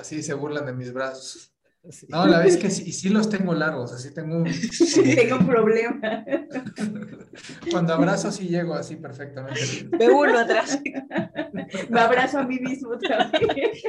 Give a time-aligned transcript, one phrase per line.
[0.00, 1.50] Así se burlan de mis brazos.
[2.08, 4.44] No, la vez que sí, y sí los tengo largos, así tengo un...
[5.16, 6.24] Tengo un problema.
[7.70, 9.88] Cuando abrazo sí llego así perfectamente.
[9.96, 10.78] De uno atrás.
[11.88, 13.82] Me abrazo a mí mismo otra vez.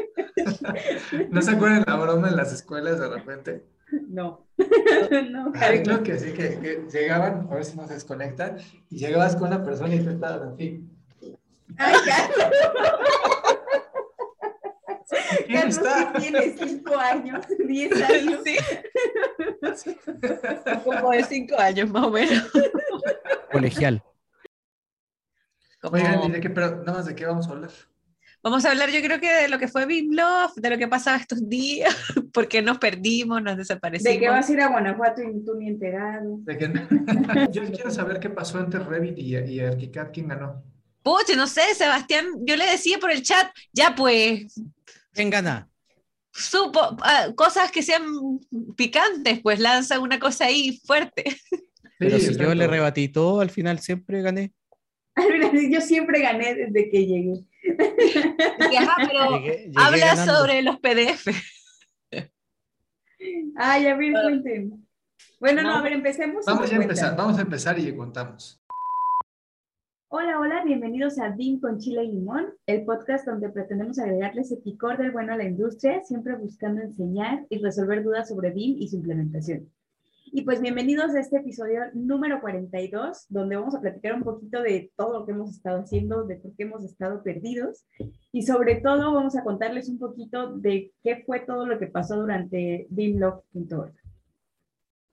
[1.29, 3.65] ¿No se acuerdan la broma en las escuelas de repente?
[4.07, 4.47] No.
[5.29, 5.83] No, Ay, Carlos.
[5.83, 8.57] creo que sí, que, que llegaban, a ver si no se desconectan,
[8.89, 10.87] y llegabas con una persona y tú estabas así.
[11.77, 13.40] Ay, Carlos.
[15.51, 16.13] ¿Quién Carlos está?
[16.19, 18.41] tiene cinco años, diez años.
[18.45, 18.57] Sí.
[20.83, 22.51] Como de cinco años más o menos.
[23.51, 24.03] colegial.
[25.81, 27.71] Como- Oigan, ¿y de qué, pero nada más de qué vamos a hablar?
[28.43, 30.87] Vamos a hablar, yo creo que de lo que fue BIM Love, de lo que
[30.87, 31.95] pasaba estos días,
[32.33, 34.13] porque nos perdimos, nos desaparecimos.
[34.13, 36.39] ¿De qué vas a ir a Guanajuato y tú ni enterado?
[36.39, 36.57] De
[37.51, 40.63] Yo quiero saber qué pasó entre Revit y, y ArchiCAD, quién ganó.
[41.03, 44.59] Puche, no sé, Sebastián, yo le decía por el chat, ya pues,
[45.13, 45.67] ¿Quién gana?
[46.33, 48.03] supo, ah, cosas que sean
[48.77, 51.25] picantes, pues lanza una cosa ahí fuerte.
[51.99, 54.53] Pero Sí, si yo le rebatí todo, al final siempre gané.
[55.69, 57.33] Yo siempre gané desde que llegué.
[58.71, 60.35] Y, ajá, pero Llegué- llegué habla ganando.
[60.37, 61.27] sobre los PDF.
[63.57, 64.87] Ay, a ver, cuenten.
[65.39, 65.75] Bueno, no, No.
[65.79, 66.45] a ver, empecemos.
[66.45, 68.60] Vamos a empezar, vamos a empezar y contamos.
[70.13, 74.57] Hola, hola, bienvenidos a BIM con Chile y Limón, el podcast donde pretendemos agregarle ese
[74.57, 78.89] picor del bueno a la industria, siempre buscando enseñar y resolver dudas sobre BIM y
[78.89, 79.69] su implementación.
[80.25, 84.91] Y pues bienvenidos a este episodio número 42, donde vamos a platicar un poquito de
[84.97, 87.85] todo lo que hemos estado haciendo, de por qué hemos estado perdidos
[88.33, 92.17] y sobre todo vamos a contarles un poquito de qué fue todo lo que pasó
[92.17, 93.93] durante BIMLog.org.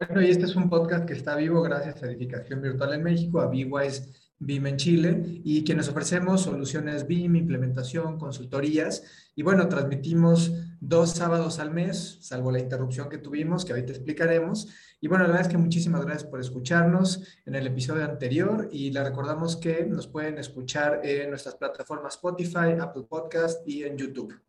[0.01, 3.41] Bueno, y este es un podcast que está vivo gracias a Edificación Virtual en México,
[3.41, 9.03] a BWise BIM en Chile, y quienes ofrecemos soluciones BIM, implementación, consultorías,
[9.35, 14.69] y bueno, transmitimos dos sábados al mes, salvo la interrupción que tuvimos, que ahorita explicaremos.
[15.01, 18.91] Y bueno, la verdad es que muchísimas gracias por escucharnos en el episodio anterior, y
[18.91, 24.41] les recordamos que nos pueden escuchar en nuestras plataformas Spotify, Apple Podcast y en YouTube.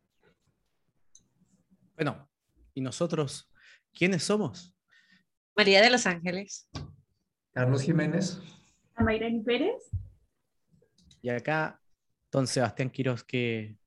[1.96, 2.30] Bueno,
[2.74, 3.52] ¿y nosotros
[3.94, 4.74] quiénes somos?
[5.56, 6.70] María de Los Ángeles.
[7.52, 8.40] Carlos Jiménez.
[9.04, 9.90] Mayrani Pérez.
[11.22, 11.80] Y acá,
[12.32, 13.78] don Sebastián Quiroz, que,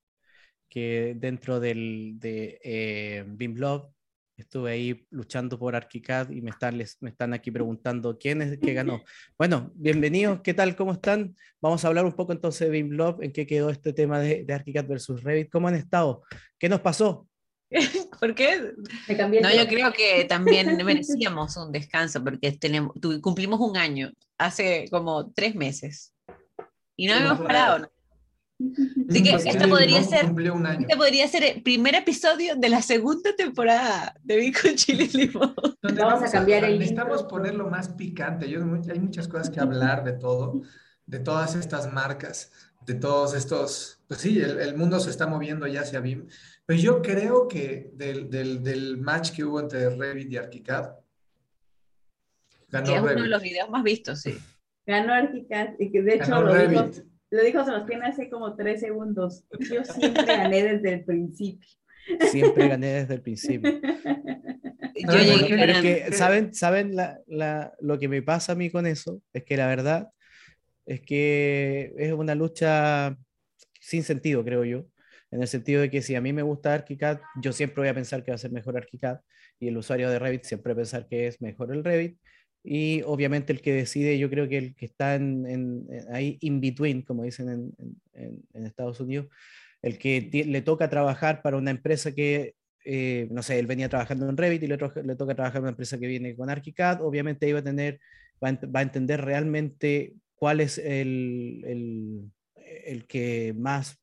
[0.69, 3.91] que dentro del, de eh, BIMblog
[4.37, 8.53] estuve ahí luchando por ArchiCAD y me están, les- me están aquí preguntando quién es
[8.53, 9.03] el que ganó.
[9.39, 10.75] Bueno, bienvenidos, ¿qué tal?
[10.77, 11.37] ¿Cómo están?
[11.61, 14.53] Vamos a hablar un poco entonces de BIMblog, en qué quedó este tema de, de
[14.55, 15.51] ArchiCAD versus Revit.
[15.51, 16.23] ¿Cómo han estado?
[16.59, 17.29] ¿Qué nos pasó?
[18.21, 18.73] ¿Por qué?
[19.09, 23.77] Me cambié No, yo creo que también merecíamos un descanso porque tenemos, tu- cumplimos un
[23.77, 26.13] año, hace como tres meses.
[26.97, 27.79] Y no Sí, hemos no, parado.
[27.81, 27.89] ¿no?
[29.09, 30.27] Así que esto podría ser-.
[30.81, 35.55] Este podría ser el primer episodio de la segunda temporada de Vico Chile Limón.
[35.83, 37.29] Donde Vamos a cambiar el Necesitamos intro.
[37.29, 38.49] ponerlo más picante.
[38.49, 40.63] Yo, hay muchas cosas que hablar de todo,
[41.07, 42.53] de todas estas marcas,
[42.87, 44.01] de todos estos.
[44.07, 46.29] Pues sí, el, el mundo se está moviendo ya hacia BIM.
[46.67, 50.91] Pero yo creo que del, del, del match que hubo entre Revit y ArchiCAD,
[52.71, 54.39] Que es ganó uno de los videos más vistos, sí.
[54.87, 56.91] Ganó ArchiCAD y que de hecho Ganó lo dijo,
[57.31, 59.45] lo dijo Sebastián hace como tres segundos.
[59.71, 61.69] Yo siempre gané desde el principio.
[62.31, 63.73] Siempre gané desde el principio.
[63.73, 65.09] Yo
[65.49, 69.21] Pero es que, ¿saben, saben la- la- lo que me pasa a mí con eso?
[69.33, 70.09] Es que la verdad
[70.87, 73.17] es que es una lucha
[73.81, 74.87] sin sentido, creo yo.
[75.33, 77.95] En el sentido de que si a mí me gusta ArchiCAD, yo siempre voy a
[77.95, 79.21] pensar que va a ser mejor ArchiCAD
[79.59, 82.19] y el usuario de Revit siempre va a pensar que es mejor el Revit.
[82.63, 87.03] Y obviamente el que decide, yo creo que el que está en, ahí in between,
[87.03, 87.75] como dicen
[88.13, 89.27] en, Estados Unidos,
[89.81, 92.55] el que le toca trabajar para una empresa que
[92.85, 95.99] eh, no sé, él venía trabajando en Revit y le, toca trabajar en una empresa
[95.99, 98.01] que viene con ArchiCAD, obviamente ahí va a tener,
[98.43, 102.33] va a, va a entender realmente cuál es el, el,
[102.85, 104.02] el que más,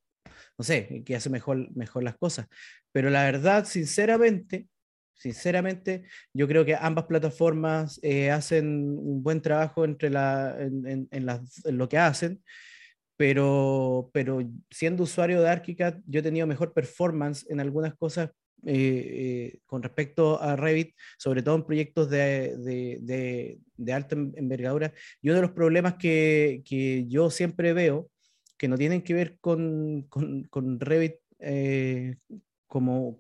[0.58, 2.48] no sé, que hace mejor, mejor las cosas.
[2.92, 4.68] Pero la verdad, sinceramente,
[5.14, 6.04] sinceramente,
[6.34, 8.68] yo creo que ambas plataformas eh, hacen
[8.98, 12.42] un buen trabajo entre la, en, las- lo que hacen
[13.20, 14.40] pero, pero
[14.72, 18.30] siendo usuario de ArchiCAD, yo he tenido mejor performance en algunas cosas
[18.66, 22.56] eh, eh, con respecto a Revit, sobre todo en proyectos de,
[23.78, 24.94] de, alta envergadura.
[25.22, 28.10] Y uno de los problemas que, que, yo siempre veo,
[28.60, 32.18] que no tienen que ver con, con, Revit eh,
[32.68, 33.18] como,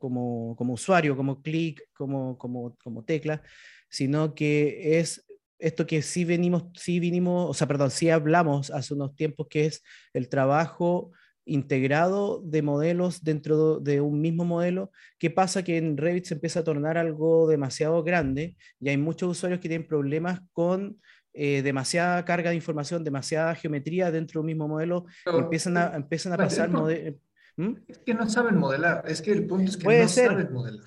[0.59, 3.41] usuario, como clic, como tecla,
[3.89, 5.25] sino que es
[5.59, 9.65] esto que sí venimos, sí vinimos, o sea, perdón, sí hablamos hace unos tiempos, que
[9.65, 9.83] es
[10.13, 11.11] el trabajo
[11.45, 14.91] integrado de modelos dentro de un mismo modelo.
[15.17, 15.63] ¿Qué pasa?
[15.63, 19.67] Que en Revit se empieza a tornar algo demasiado grande y hay muchos usuarios que
[19.67, 21.01] tienen problemas con
[21.41, 25.95] eh, demasiada carga de información, demasiada geometría dentro de un mismo modelo y empiezan a,
[25.95, 26.69] empiezan a pasar.
[26.69, 27.75] ¿Mm?
[27.87, 30.85] Es que no saben modelar, es que el punto es que no saben modelar.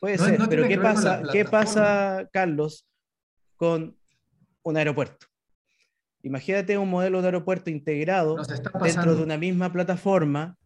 [0.00, 2.88] Puede ser, pero ¿qué pasa, ¿qué pasa, Carlos,
[3.56, 3.96] con
[4.64, 5.26] un aeropuerto?
[6.22, 8.36] Imagínate un modelo de aeropuerto integrado
[8.82, 10.56] dentro de una misma plataforma,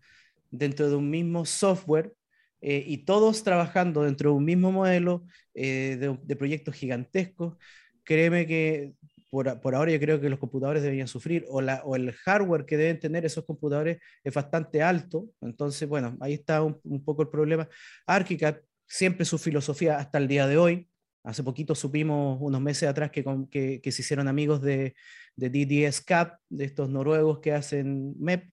[0.51, 2.15] dentro de un mismo software,
[2.61, 7.57] eh, y todos trabajando dentro de un mismo modelo eh, de, proyectos gigantescos.
[8.05, 8.95] Créeme que
[9.31, 12.77] por, ahora yo creo que los computadores deberían sufrir, o, la, o, el hardware que
[12.77, 15.27] deben tener esos computadores es bastante alto.
[15.41, 17.69] Entonces, bueno, ahí está un, un poco el problema.
[18.07, 20.89] ArchiCAD, siempre su filosofía hasta el día de hoy,
[21.25, 24.95] Hace poquito supimos, unos meses atrás, que, que, que se hicieron amigos de,
[25.37, 28.51] de DDS CAP, de estos noruegos que hacen MEP,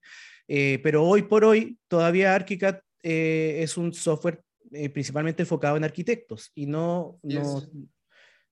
[0.48, 4.42] eh, pero hoy por hoy todavía ArchiCAD eh, es un software
[4.72, 7.62] eh, principalmente enfocado en arquitectos y no, no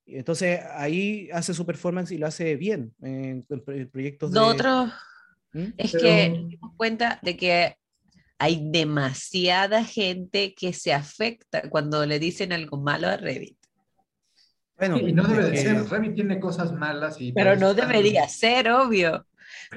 [0.07, 3.45] entonces ahí hace su performance y lo hace bien en,
[3.91, 4.41] proyectos de...
[4.41, 4.87] otro
[5.53, 5.65] ¿Mm?
[5.77, 7.77] es que nos dimos cuenta de que
[8.39, 13.57] hay demasiada gente que se afecta cuando le dicen algo malo a Revit.
[14.77, 15.89] Bueno, y no debe de ser.
[15.89, 17.33] Revit tiene cosas malas y.
[17.33, 19.25] Pero no debería ser, obvio.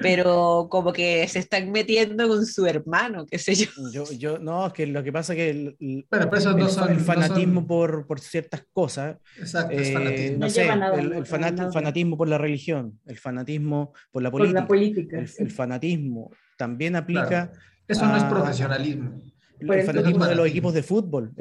[0.00, 3.68] Pero como que se están metiendo con su hermano, qué sé yo.
[3.92, 6.90] Yo, yo no, es que lo que pasa es que el, pero, pero no son,
[6.90, 9.16] el fanatismo Por, por, ciertas cosas.
[9.38, 14.60] Exacto, es eh, No, sé, el, fanatismo por la religión, el fanatismo por la política.
[14.60, 17.52] Por la política el, fanatismo también aplica.
[17.86, 19.22] Eso no es profesionalismo.
[19.60, 21.32] El, fanatismo de los equipos de fútbol.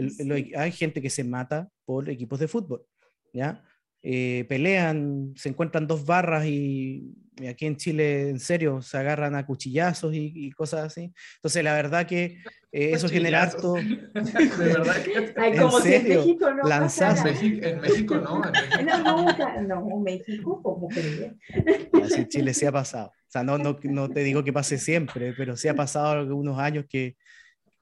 [0.56, 2.84] hay gente que se mata por equipos de fútbol.
[3.34, 3.64] ¿ya?
[4.02, 7.14] Eh, pelean, se encuentran dos barras y,
[7.50, 11.14] aquí en Chile, en serio, se agarran a cuchillazos y, cosas así.
[11.36, 12.38] Entonces, la verdad que
[12.72, 13.74] eh, eso genera harto...
[13.74, 14.10] De
[14.58, 15.34] verdad que...
[15.36, 18.42] Ay, como si en México no En México no.
[18.42, 21.36] No, nunca, no, México, como creía.
[22.04, 23.08] Así en Chile sí ha pasado.
[23.08, 26.58] O sea, no, no, no te digo que pase siempre, pero sí ha pasado algunos
[26.60, 27.18] años que,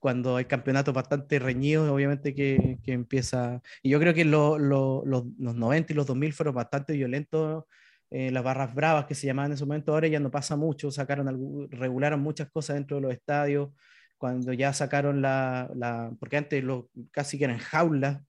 [0.06, 3.64] cuando hay campeonatos bastante reñidos, obviamente que, que empieza...
[3.82, 7.64] Y yo creo que los, los 90 y los 2000 fueron bastante violentos,
[8.12, 10.92] eh, las barras bravas que se llamaban en ese momento, ahora ya no pasa mucho,
[10.92, 13.70] sacaron, regularon muchas cosas dentro de los estadios,
[14.18, 15.70] cuando ya sacaron la...
[15.76, 18.22] la porque antes lo, casi que eran jaulas,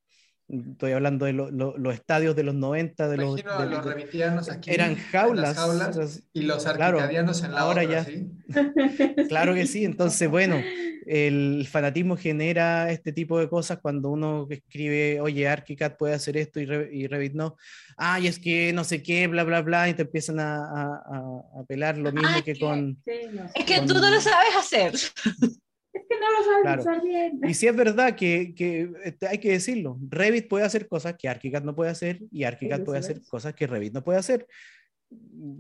[0.49, 4.71] estoy hablando de los estadios de los 90, de los, de, los aquí.
[4.71, 6.23] Eran jaulas.
[6.33, 8.05] y los arcadianos en la ahora otra, ya.
[8.05, 8.31] ¿sí?
[9.29, 10.63] claro que sí, entonces bueno,
[11.07, 16.61] el fanatismo genera este tipo de cosas cuando uno escribe, oye, ArchiCAD puede hacer esto
[16.61, 17.57] y, Revit no.
[17.97, 21.99] Ay, es que no sé qué, bla, bla, bla, y te empiezan a, a, pelar
[21.99, 22.99] lo mismo que, con...
[23.07, 24.93] es que tú no lo sabes hacer.
[25.97, 27.41] Es que no lo sabes hacer bien.
[27.49, 31.29] Y si es verdad que, que, este, hay que decirlo, Revit puede hacer cosas que
[31.29, 34.47] ArchiCAD no puede hacer y ArchiCAD puede hacer cosas que Revit no puede hacer.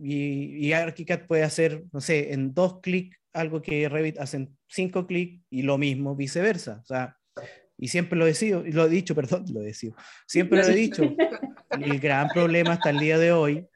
[0.02, 5.06] Y, y ArchiCAD puede hacer, no sé, en dos clics algo que Revit hacen cinco
[5.06, 6.80] clics y lo mismo viceversa.
[6.82, 7.16] O sea,
[7.78, 9.94] y siempre lo he dicho, lo he dicho, perdón, lo he dicho,
[10.26, 11.02] siempre lo he dicho.
[11.70, 13.66] El gran problema hasta el día de hoy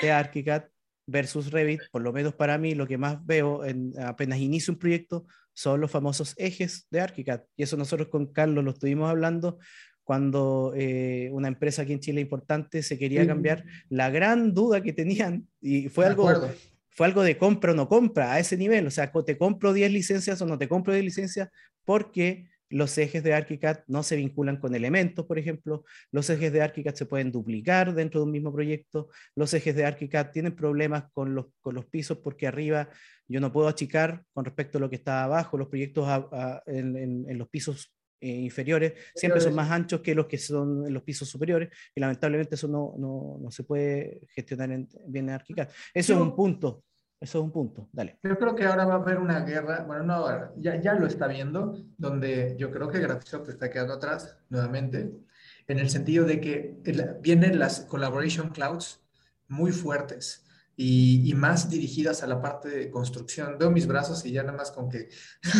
[0.00, 0.64] de ArchiCAD
[1.06, 4.78] versus Revit, por lo menos para mí, lo que más veo en, apenas inicio un
[4.78, 7.42] proyecto son los famosos ejes de ArchiCAD.
[7.56, 9.58] Y eso nosotros con Carlos lo estuvimos hablando
[10.02, 13.64] cuando eh, una empresa aquí en Chile importante se quería cambiar.
[13.88, 16.28] La gran duda que tenían, y fue algo
[16.94, 18.86] fue algo de compra o no compra a ese nivel.
[18.86, 21.48] O sea, te compro 10 licencias o no te compro 10 licencias
[21.84, 25.84] porque los ejes de ArchiCAD no se vinculan con elementos, por ejemplo.
[26.10, 29.08] Los ejes de ArchiCAD se pueden duplicar dentro de un mismo proyecto.
[29.34, 32.88] Los ejes de ArchiCAD tienen problemas con los, con los pisos porque arriba
[33.28, 35.58] yo no puedo achicar con respecto a lo que está abajo.
[35.58, 36.08] Los proyectos
[36.66, 40.94] en, en, los pisos eh, inferiores siempre son más anchos que los que son en
[40.94, 45.34] los pisos superiores y lamentablemente eso no, no, no se puede gestionar en, bien en
[45.34, 45.68] ArchiCAD.
[45.92, 46.82] Eso es un punto.
[47.24, 47.88] Eso es un punto.
[47.90, 48.18] Dale.
[48.22, 51.26] Yo creo que ahora va a haber una guerra, bueno, no, ya, ya lo está
[51.26, 55.10] viendo, donde yo creo que Graphisoft está quedando atrás nuevamente,
[55.66, 56.76] en el sentido de que
[57.22, 59.00] vienen las collaboration clouds
[59.48, 60.44] muy fuertes
[60.76, 63.56] y, y, más dirigidas a la parte de construcción.
[63.58, 65.08] Veo mis brazos y ya nada más con que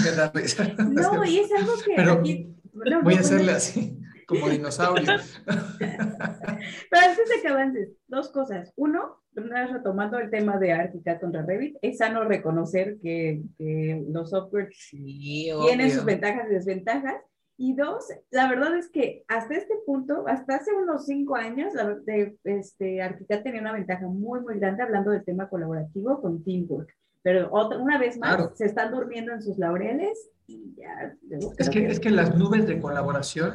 [0.04, 0.30] me da
[0.78, 2.54] No, y es algo que Pero, aquí
[3.02, 5.06] Voy a hacerle así, como dinosaurio.
[5.46, 8.70] Pero antes de que avances, dos cosas.
[8.76, 14.76] Uno, retomando el tema de Arctica contra Revit, es sano reconocer que, que los softwares
[14.90, 17.16] tienen sus ventajas y desventajas.
[17.56, 21.94] Y dos, la verdad es que hasta este punto, hasta hace unos cinco años, la,
[21.94, 26.92] de, este, Arquitect tenía una ventaja muy, muy grande hablando del tema colaborativo con Teamwork.
[27.22, 31.16] Pero otra, una vez más, se están durmiendo en sus laureles y ya.
[31.56, 33.54] Es que, es que las nubes de colaboración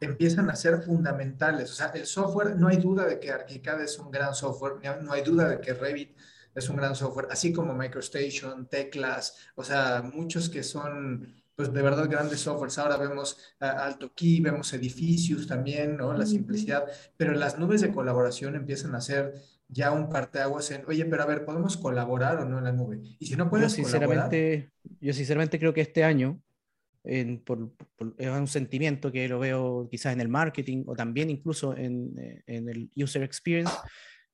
[0.00, 1.70] empiezan a ser fundamentales.
[1.70, 5.12] O sea, el software, no hay duda de que ArchiCAD es un gran software, no
[5.12, 6.16] hay duda de que Revit
[6.54, 11.82] es un gran software, así como MicroStation, Teclas, o sea, muchos que son pues de
[11.82, 12.78] verdad grandes softwares.
[12.78, 16.14] Ahora vemos Alto Key, vemos edificios también, ¿no?
[16.14, 16.86] La simplicidad,
[17.18, 19.34] pero las nubes de colaboración empiezan a ser
[19.68, 23.00] ya un parteaguas en, oye, pero a ver, ¿podemos colaborar o no en la nube?
[23.18, 26.40] Y si no puedes yo sinceramente, Yo sinceramente creo que este año,
[27.04, 27.72] en, por,
[28.18, 32.42] es un sentimiento que lo veo quizás en el marketing o también incluso en, eh,
[32.46, 33.72] en el user experience,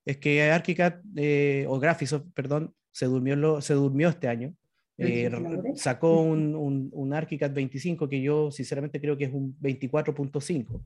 [0.05, 4.55] es que ArchiCAD eh, o Graphisoft, perdón, se durmió, lo, se durmió este año.
[4.99, 5.31] Eh,
[5.75, 10.83] sacó un, un, un, ArchiCAD 25 que yo sinceramente creo que es un 24.5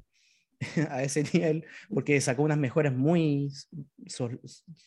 [0.90, 3.52] a ese nivel, porque sacó unas mejoras muy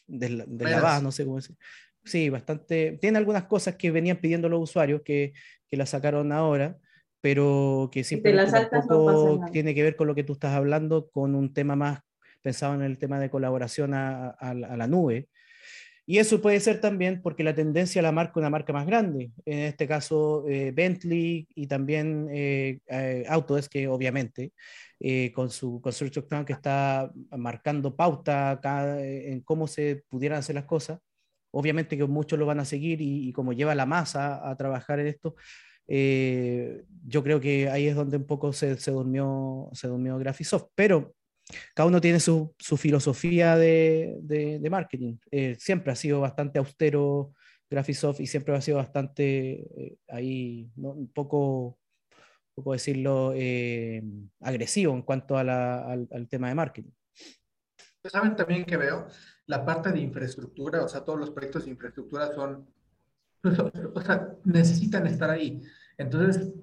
[0.08, 1.56] deslavadas, no sé cómo decir.
[2.06, 2.98] Sí, bastante.
[3.00, 5.34] Tiene algunas cosas que venían pidiendo los usuarios que,
[5.70, 6.78] que las sacaron ahora,
[7.22, 8.04] pero que
[8.70, 12.02] tampoco tiene que ver con lo que tú estás hablando, con un tema más
[12.42, 15.30] pensado en el tema de colaboración a, a, a la nube,
[16.06, 19.60] y eso puede ser también porque la tendencia la marca una marca más grande, en
[19.60, 24.52] este caso eh, Bentley y también eh, eh, Autodesk, que obviamente
[25.00, 30.56] eh, con su Construction Cloud que está marcando pauta acá en cómo se pudieran hacer
[30.56, 31.00] las cosas.
[31.54, 35.08] Obviamente que muchos lo van a seguir y, como lleva la masa a trabajar en
[35.08, 35.36] esto,
[35.88, 40.68] yo creo que ahí es donde un poco se, se durmió, se durmió Graphisoft.
[40.76, 41.14] Pero
[41.74, 45.18] cada uno tiene su, filosofía de, marketing.
[45.32, 47.34] Eh, siempre ha sido bastante austero
[47.70, 51.80] Graphisoft y siempre ha sido bastante eh, ahí, un poco,
[52.54, 54.04] poco decirlo, eh,
[54.42, 56.92] agresivo en cuanto al, al, tema de marketing.
[58.06, 59.08] Saben también que veo
[59.48, 62.68] la parte de infraestructura, o sea, todos los proyectos de infraestructura son,
[63.94, 65.62] o sea, necesitan estar ahí.
[65.98, 66.54] Entonces,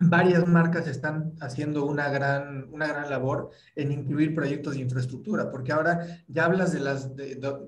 [0.00, 5.72] varias marcas están haciendo una gran, una gran labor en incluir proyectos de infraestructura, porque
[5.72, 7.10] ahora ya hablas de las,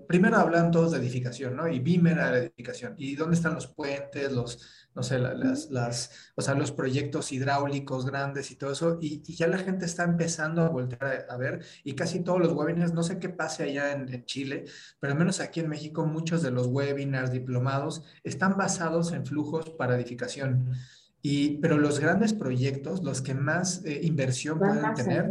[0.06, 1.66] primero hablan todos de edificación, ¿no?
[1.66, 2.94] Y BIM era la edificación.
[2.98, 8.06] ¿Y dónde están los puentes, los, no sé, las, las, o sea, los proyectos hidráulicos
[8.06, 8.98] grandes y todo eso?
[9.00, 12.94] Y, ya la gente está empezando a voltear a, ver, y casi todos los webinars,
[12.94, 14.66] no sé qué pase allá en, en Chile,
[15.00, 19.70] pero al menos aquí en México muchos de los webinars diplomados están basados en flujos
[19.70, 20.70] para edificación.
[21.22, 25.30] Y, pero los grandes proyectos, los que más eh, inversión pueden tener,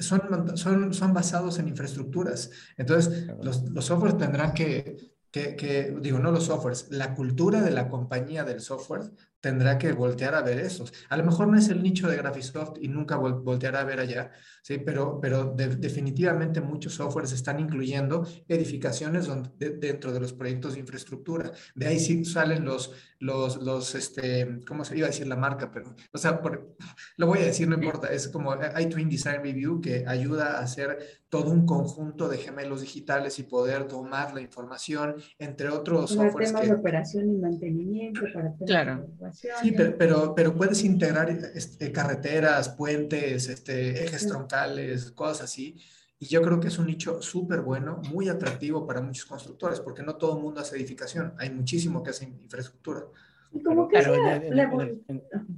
[0.00, 2.50] son, son, son basados en infraestructuras.
[2.76, 7.70] Entonces, los, los softwares tendrán que, que, que, digo, no los softwares, la cultura de
[7.70, 9.10] la compañía del software
[9.40, 10.92] tendrá que voltear a ver esos.
[11.08, 14.30] A lo mejor no es el nicho de Graphisoft y nunca volteará a ver allá,
[14.62, 14.78] ¿sí?
[14.78, 21.52] pero, pero definitivamente muchos softwares están incluyendo edificaciones donde, dentro de los proyectos de infraestructura.
[21.74, 25.70] De ahí sí salen los, los, los este, ¿cómo se iba a decir la marca?
[25.72, 26.40] Pero, o sea,
[27.16, 30.98] lo voy a decir, no importa, es como iTwin Design Review que ayuda a hacer
[31.30, 36.50] todo un conjunto de gemelos digitales y poder tomar la información, entre otros softwares.
[36.50, 39.06] Temas de operación y mantenimiento para claro.
[39.32, 45.76] Sí, pero, pero, puedes integrar este, carreteras, puentes, este, ejes troncales, cosas así.
[46.18, 50.02] Y yo creo que es un nicho súper bueno, muy atractivo para muchos constructores, porque
[50.02, 53.06] no todo el mundo hace edificación, hay muchísimo que hace infraestructura.
[53.90, 54.14] Claro,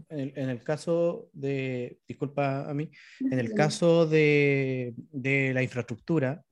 [0.08, 6.42] en, el, caso de, disculpa a mí, en el caso de, de la infraestructura,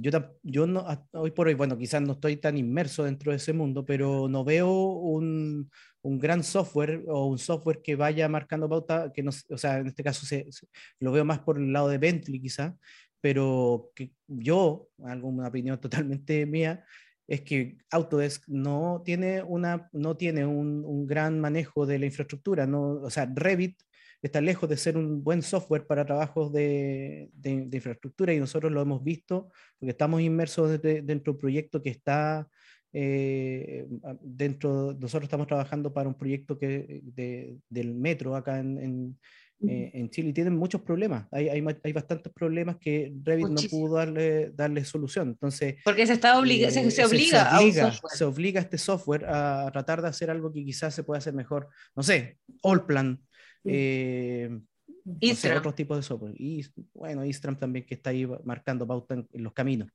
[0.00, 0.10] yo,
[0.42, 3.84] yo no, hoy por hoy, bueno, quizás no estoy tan inmerso dentro de ese mundo,
[3.84, 5.70] pero no veo un,
[6.02, 9.88] un gran software o un software que vaya marcando pauta, que no, o sea, en
[9.88, 10.46] este caso se,
[10.98, 12.76] lo veo más por el lado de Bentley quizá,
[13.20, 16.84] pero que yo, alguna opinión totalmente mía,
[17.26, 22.66] es que Autodesk no tiene, una, no tiene un, un, gran manejo de la infraestructura,
[22.66, 23.80] no, o sea, Revit
[24.22, 28.82] está lejos de ser un buen software para trabajos de, de, infraestructura y nosotros lo
[28.82, 32.48] hemos visto porque estamos inmersos dentro de un proyecto que está
[32.92, 33.86] eh,
[34.20, 39.18] dentro, nosotros estamos trabajando para un proyecto que, de, del metro acá en, en,
[39.68, 41.26] eh, en, Chile y tienen muchos problemas.
[41.30, 45.28] Hay, hay, hay, bastantes problemas que Revit no pudo darle, darle solución.
[45.28, 48.78] Entonces, Porque se, está obliga, se, eh, se, obliga se, obliga, se obliga a este
[48.78, 51.68] software a tratar de hacer algo que quizás se pueda hacer mejor.
[51.94, 53.20] No sé, Allplan.
[53.64, 54.48] Eh,
[55.04, 56.34] o otros tipos de software.
[56.36, 56.64] Y
[56.94, 59.88] bueno, Istram también que está ahí marcando pauta en, los caminos.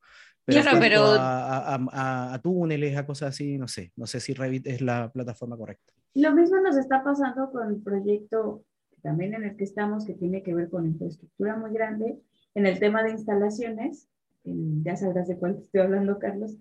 [0.46, 1.02] Pero, claro, pero...
[1.06, 3.92] A, a, a, túneles, a cosas así, no sé.
[3.96, 5.94] No sé si Revit es la plataforma correcta.
[6.14, 8.64] Lo mismo nos está pasando con el proyecto
[9.06, 12.20] también en el que estamos, que tiene que ver con infraestructura muy grande,
[12.56, 14.10] en el tema de instalaciones.
[14.44, 16.58] ya sabrás de cuál estoy hablando, Carlos.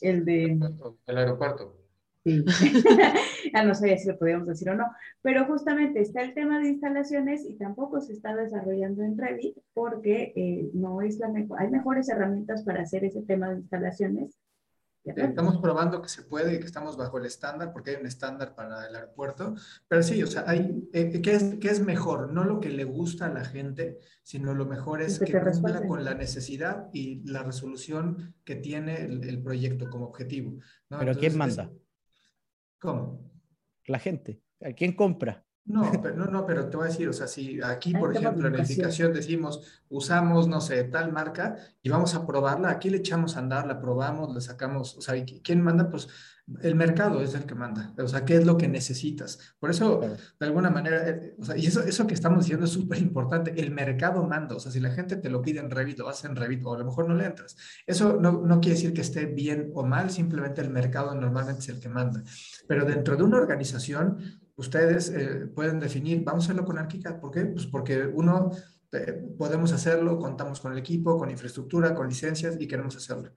[0.00, 0.58] El de...
[1.06, 1.79] El aeropuerto.
[2.24, 2.44] Sí.
[3.54, 4.86] ya no sabía si lo podíamos decir o no,
[5.22, 10.32] pero justamente está el tema de instalaciones y tampoco se está desarrollando en Revit porque
[10.36, 14.38] eh, no es la mejor, hay mejores herramientas para hacer ese tema de instalaciones.
[15.02, 18.54] Estamos probando que se puede y que estamos bajo el estándar, porque hay un estándar
[18.54, 19.54] para el aeropuerto,
[19.88, 22.30] pero sí, o sea, hay, eh, ¿qué, es, ¿qué es mejor?
[22.30, 25.86] No lo que le gusta a la gente, sino lo mejor es que, que cumpla
[25.86, 30.58] con la necesidad y la resolución que tiene el, proyecto como objetivo.
[30.90, 31.70] ¿Pero quién manda?
[32.80, 33.30] ¿Cómo?
[33.86, 34.42] La gente.
[34.62, 35.46] ¿A quién compra?
[35.64, 38.48] No, pero, no, no, pero te voy a decir, o sea, si aquí, por ejemplo,
[38.48, 42.98] en la edificación decimos, usamos, no sé, tal marca y vamos a probarla, aquí le
[42.98, 45.90] echamos a andar, la probamos, le sacamos, o sea, ¿quién manda?
[45.90, 46.08] Pues
[46.62, 49.54] el mercado es el que manda, o sea, ¿qué es lo que necesitas?
[49.60, 50.00] Por eso,
[50.38, 53.60] de alguna manera, eh, o sea, y eso, eso que estamos diciendo es súper importante,
[53.60, 56.26] el mercado manda, o sea, si la gente te lo pide en Revit, lo hace
[56.26, 57.56] en Revit, o a lo mejor no le entras.
[57.86, 61.68] Eso no, no quiere decir que esté bien o mal, simplemente el mercado normalmente es
[61.68, 62.22] el que manda.
[62.66, 67.30] Pero dentro de una organización, ustedes eh, pueden definir, vamos a hacerlo con ArchiCAD, ¿por
[67.30, 67.46] qué?
[67.46, 68.50] Pues porque uno,
[68.92, 73.32] eh, podemos hacerlo, contamos con el equipo, con infraestructura, con licencias y queremos hacerlo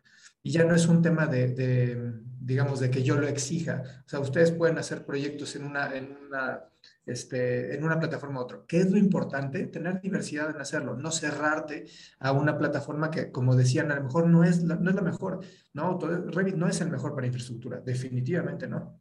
[0.45, 3.81] y ya no es un tema de, digamos, de que yo lo exija.
[4.05, 6.65] O sea, ustedes pueden hacer proyectos en una, en una,
[7.05, 8.59] este, en una plataforma u otra.
[8.67, 9.65] ¿Qué es lo importante?
[9.67, 11.85] Tener diversidad en hacerlo, no cerrarte
[12.19, 15.01] a una plataforma que, como decían, a lo mejor no es la, no es la
[15.01, 15.39] mejor.
[15.73, 18.99] No, Revit no es el mejor para infraestructura, definitivamente no.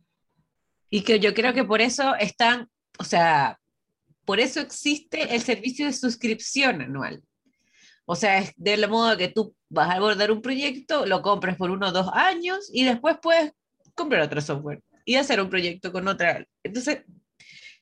[0.92, 2.68] Y que yo creo que por eso están,
[2.98, 3.58] o sea,
[4.26, 7.22] por eso existe el servicio de suscripción anual.
[8.04, 11.70] O sea, es del modo que tú vas a abordar un proyecto, lo compras por
[11.70, 13.52] uno o dos años y después puedes
[13.94, 16.46] comprar otro software y hacer un proyecto con otra.
[16.62, 17.04] Entonces,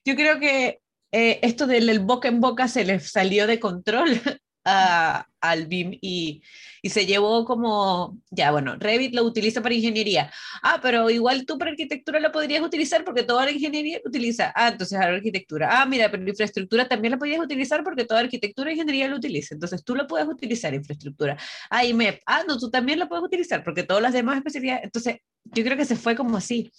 [0.04, 0.78] yo creo que
[1.10, 4.20] eh, esto del boca en boca se les salió de control
[4.64, 6.42] al BIM y,
[6.82, 10.30] y, se llevó como, ya bueno, Revit lo utiliza para ingeniería.
[10.62, 14.52] Ah, pero igual tú para arquitectura lo podrías utilizar porque toda la ingeniería lo utiliza.
[14.54, 15.80] Ah, entonces ahora arquitectura.
[15.80, 19.54] Ah, mira, pero infraestructura también la podrías utilizar porque toda arquitectura e ingeniería lo utiliza.
[19.54, 21.36] Entonces tú lo puedes utilizar, infraestructura.
[21.70, 22.20] Ah, y MEP.
[22.26, 24.84] Ah, no, tú también lo puedes utilizar porque todas las demás especialidades.
[24.84, 26.70] Entonces yo creo que se fue como así.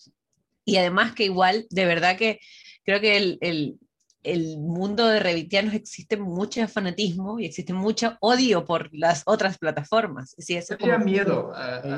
[0.65, 2.39] Y además que igual, de verdad que
[2.83, 3.79] creo que el, el
[4.23, 10.35] el mundo de revitianos existe mucho fanatismo y existe mucho odio por las otras plataformas.
[10.37, 11.51] Sí, eso miedo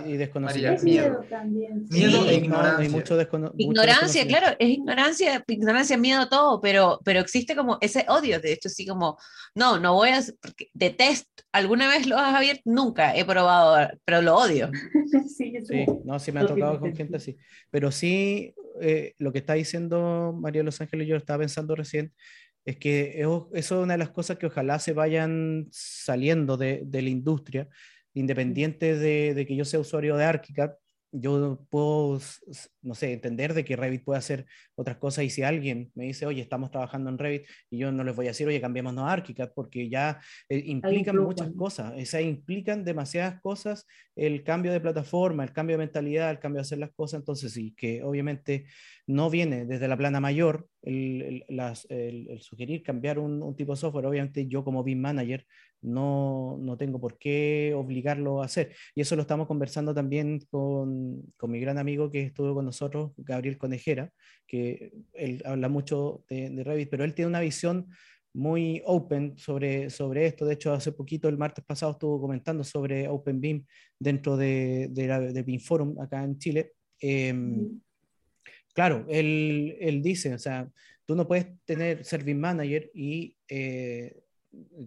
[0.05, 0.83] y, desconocimiento.
[0.83, 1.85] Miedo también.
[1.89, 2.89] Miedo e ignorancia.
[2.89, 3.17] mucho
[3.57, 8.69] ignorancia, claro, es ignorancia, ignorancia, miedo, todo, pero, pero existe como ese odio, de hecho,
[8.69, 9.17] así como,
[9.55, 12.61] no, no voy a, porque detesto, ¿alguna vez lo has abierto?
[12.65, 14.71] Nunca he probado, pero lo odio.
[15.27, 17.37] sí, sí, no, sí me ha tocado con gente así,
[17.69, 22.12] pero sí eh, lo que está diciendo María Los Ángeles, yo estaba pensando recién,
[22.65, 27.09] es que eso es una de las cosas que ojalá se vayan saliendo de, la
[27.09, 27.67] industria,
[28.13, 30.71] independiente de, de, que yo sea usuario de ArchiCAD,
[31.13, 32.19] yo puedo,
[32.81, 34.45] no sé, entender de que Revit puede hacer
[34.75, 38.03] otras cosas y si alguien me dice, oye, estamos trabajando en Revit y yo no
[38.03, 42.05] les voy a decir, oye, cambiemos a ArchiCAD porque ya eh, implican muchas cosas, o
[42.05, 46.63] sea, implican demasiadas cosas el cambio de plataforma, el cambio de mentalidad, el cambio de
[46.63, 48.65] hacer las cosas, entonces sí, que obviamente
[49.07, 54.05] no viene desde la plana mayor el, el, sugerir cambiar un, un, tipo de software,
[54.05, 55.45] obviamente yo como BIM manager
[55.83, 58.73] no, no tengo por qué obligarlo a hacer.
[58.95, 63.11] Y eso lo estamos conversando también con, con mi gran amigo que estuvo con nosotros,
[63.17, 64.11] Gabriel Conejera,
[64.47, 64.62] que
[65.13, 67.87] él habla mucho de, Revit, pero él tiene una visión
[68.33, 70.45] muy open sobre, sobre esto.
[70.45, 73.65] De hecho, hace poquito, el martes pasado, estuvo comentando sobre OpenBeam
[73.99, 76.73] dentro de, de, la, de BIM Forum acá en Chile.
[76.99, 77.79] Em,
[78.73, 80.67] claro, él, él, dice, o sea,
[81.05, 84.23] tú no puedes tener ser BIM Manager y eh,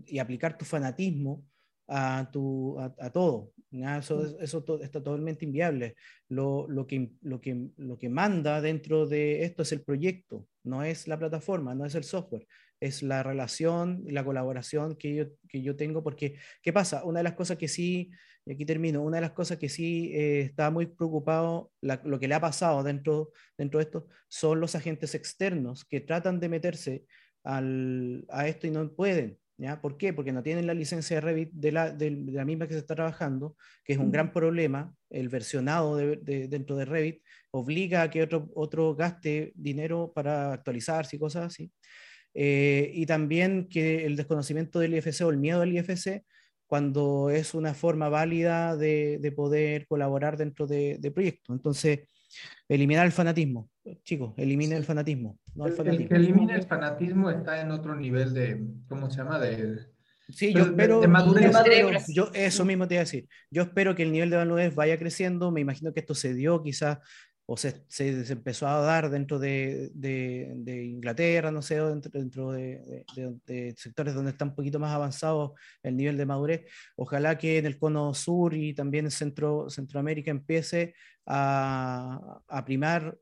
[0.06, 1.44] y aplicar tu fanatismo
[1.88, 3.52] a, tu, a, todo.
[3.70, 5.96] Eso, eso está totalmente inviable.
[6.28, 10.82] Lo, lo, que, lo, que, lo que manda dentro de esto es el proyecto, no
[10.82, 12.46] es la plataforma, no es el software,
[12.80, 17.04] es la relación, la colaboración que yo, que yo tengo, porque, ¿qué pasa?
[17.04, 18.10] Una de las cosas que sí,
[18.44, 22.28] y aquí termino, una de las cosas que sí eh, está muy preocupado, lo que
[22.28, 27.04] le ha pasado dentro, dentro de esto, son los agentes externos que tratan de meterse
[27.42, 29.38] al, a esto y no pueden.
[29.58, 29.80] ¿Ya?
[29.80, 30.12] ¿Por qué?
[30.12, 32.94] Porque no tienen la licencia de Revit de la, de, la misma que se está
[32.94, 34.94] trabajando, que es un gran problema.
[35.08, 41.16] El versionado de, dentro de Revit obliga a que otro, otro gaste dinero para actualizarse
[41.16, 41.72] y cosas así.
[42.34, 46.22] eh, y también que el desconocimiento del IFC o el miedo al IFC
[46.66, 51.54] cuando es una forma válida de, de poder colaborar dentro de, de, proyectos.
[51.54, 52.00] Entonces,
[52.68, 53.70] eliminar el fanatismo.
[54.02, 55.38] Chicos, eliminen el fanatismo.
[55.54, 56.02] No el, fanatismo.
[56.02, 59.38] el que elimine el fanatismo está en otro nivel de, ¿cómo se llama?
[59.38, 59.86] De,
[60.28, 61.52] Sí, yo espero, de, madurez.
[62.08, 63.28] Yo, eso mismo te iba a decir.
[63.50, 65.52] Yo espero que el nivel de madurez vaya creciendo.
[65.52, 66.98] Me imagino que esto se dio quizás
[67.46, 69.92] o se, se, empezó a dar dentro de,
[70.66, 73.04] Inglaterra, no sé, dentro, dentro de,
[73.46, 76.70] de, sectores donde está un poquito más avanzado el nivel de madurez.
[76.96, 83.16] Ojalá que en el cono sur y también en Centro, Centroamérica empiece a, a primar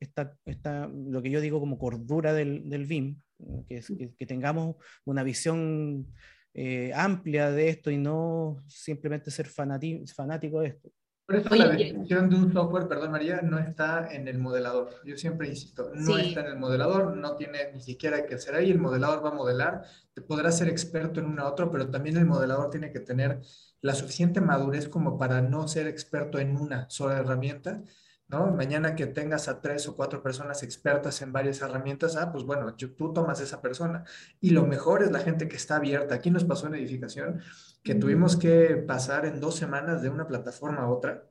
[1.06, 3.20] lo que yo digo como cordura del, del BIM,
[3.68, 3.82] que,
[4.18, 6.06] que, tengamos una visión
[6.54, 10.90] eh, amplia de esto y no simplemente ser fanático de esto.
[11.26, 14.90] Por eso la definición de un software, perdón María, no está en el modelador.
[15.06, 18.70] Yo siempre insisto, no está en el modelador, no tiene ni siquiera que ser ahí,
[18.70, 22.18] el modelador va a modelar, te podrás ser experto en una u otra, pero también
[22.18, 23.40] el modelador tiene que tener
[23.80, 27.82] la suficiente madurez como para no ser experto en una sola herramienta
[28.28, 28.50] ¿no?
[28.52, 32.74] Mañana que tengas a tres o cuatro personas expertas en varias herramientas, ah, pues bueno,
[32.74, 34.04] tú tomas esa persona.
[34.40, 36.14] Y lo mejor es la gente que está abierta.
[36.14, 37.40] Aquí nos pasó en edificación
[37.84, 41.28] que tuvimos que pasar en dos semanas de una plataforma a otra.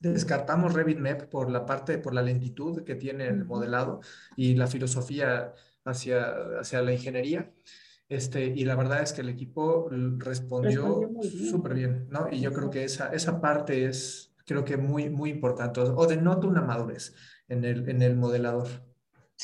[0.00, 4.00] Descartamos RevitMap por la parte, por la lentitud que tiene el modelado
[4.34, 5.52] y la filosofía
[5.84, 7.52] hacia, hacia la ingeniería.
[8.08, 11.10] Este, y la verdad es que el equipo respondió
[11.50, 12.26] súper bien, ¿no?
[12.30, 16.46] Y yo creo que esa, esa parte es, creo que muy, muy importante, o denota
[16.46, 17.14] una madurez
[17.48, 18.68] en el, en el modelador.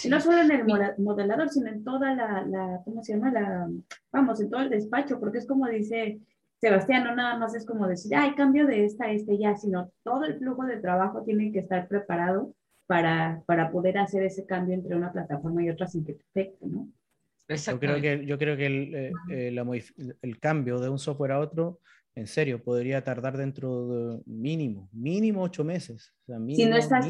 [0.09, 0.65] No solo en el
[0.99, 3.33] modelador, sino en toda la, la, ¿cómo se llama?
[3.33, 3.69] La,
[4.13, 6.21] vamos, en todo el despacho, porque es como dice
[6.61, 9.93] Sebastián, no nada más es como decir, ay, cambio de esta a este ya, sino
[10.03, 12.55] todo el flujo de trabajo tiene que estar preparado
[12.87, 16.67] para, para poder hacer ese cambio entre una plataforma y otra sin que te afecte,
[16.67, 16.89] ¿no?
[17.49, 21.39] Yo creo que, yo creo que el, eh, eh, el cambio de un software a
[21.39, 21.81] otro
[22.19, 26.13] en serio, podría tardar dentro de mínimo, mínimo ocho meses.
[26.23, 27.09] O sea, mínimo, si no estás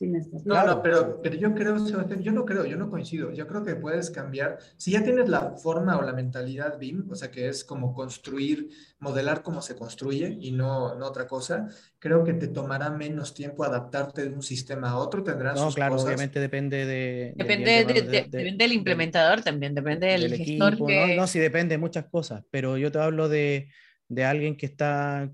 [0.00, 0.38] listo.
[0.44, 3.32] no, no, pero, pero yo creo, Sebastián, yo no creo, yo no coincido.
[3.32, 4.58] Yo creo que puedes cambiar.
[4.76, 8.68] Si ya tienes la forma o la mentalidad BIM, o sea, que es como construir,
[8.98, 13.64] modelar como se construye y no, no otra cosa, creo que te tomará menos tiempo
[13.64, 15.22] adaptarte de un sistema a otro.
[15.22, 15.60] Tendrás.
[15.60, 17.34] No, claro, obviamente depende de.
[17.36, 20.74] Depende, de, de, depende del implementador también, depende del, del gestor.
[20.74, 21.14] Equipo, que...
[21.14, 23.68] no, no, sí, depende de muchas cosas, pero yo te hablo de
[24.08, 25.30] de alguien que está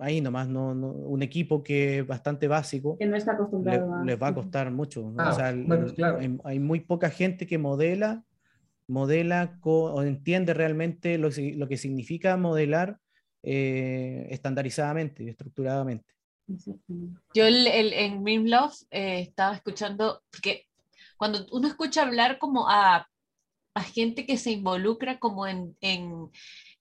[0.00, 2.96] ahí nomás, no, no, un equipo que es bastante básico.
[2.98, 4.04] Que no está acostumbrado le, a...
[4.04, 5.12] Les va a costar mucho.
[5.18, 6.18] Ah, o sea, bueno, claro.
[6.18, 8.24] hay, hay, muy poca gente que modela,
[8.86, 12.98] modela o entiende realmente lo, lo, que significa modelar
[13.42, 16.14] eh, estandarizadamente, estructuradamente.
[17.34, 20.66] Yo el, el, en Mimlove eh, estaba escuchando, porque
[21.16, 23.06] cuando uno escucha hablar como a,
[23.74, 26.30] a gente que se involucra como en, en,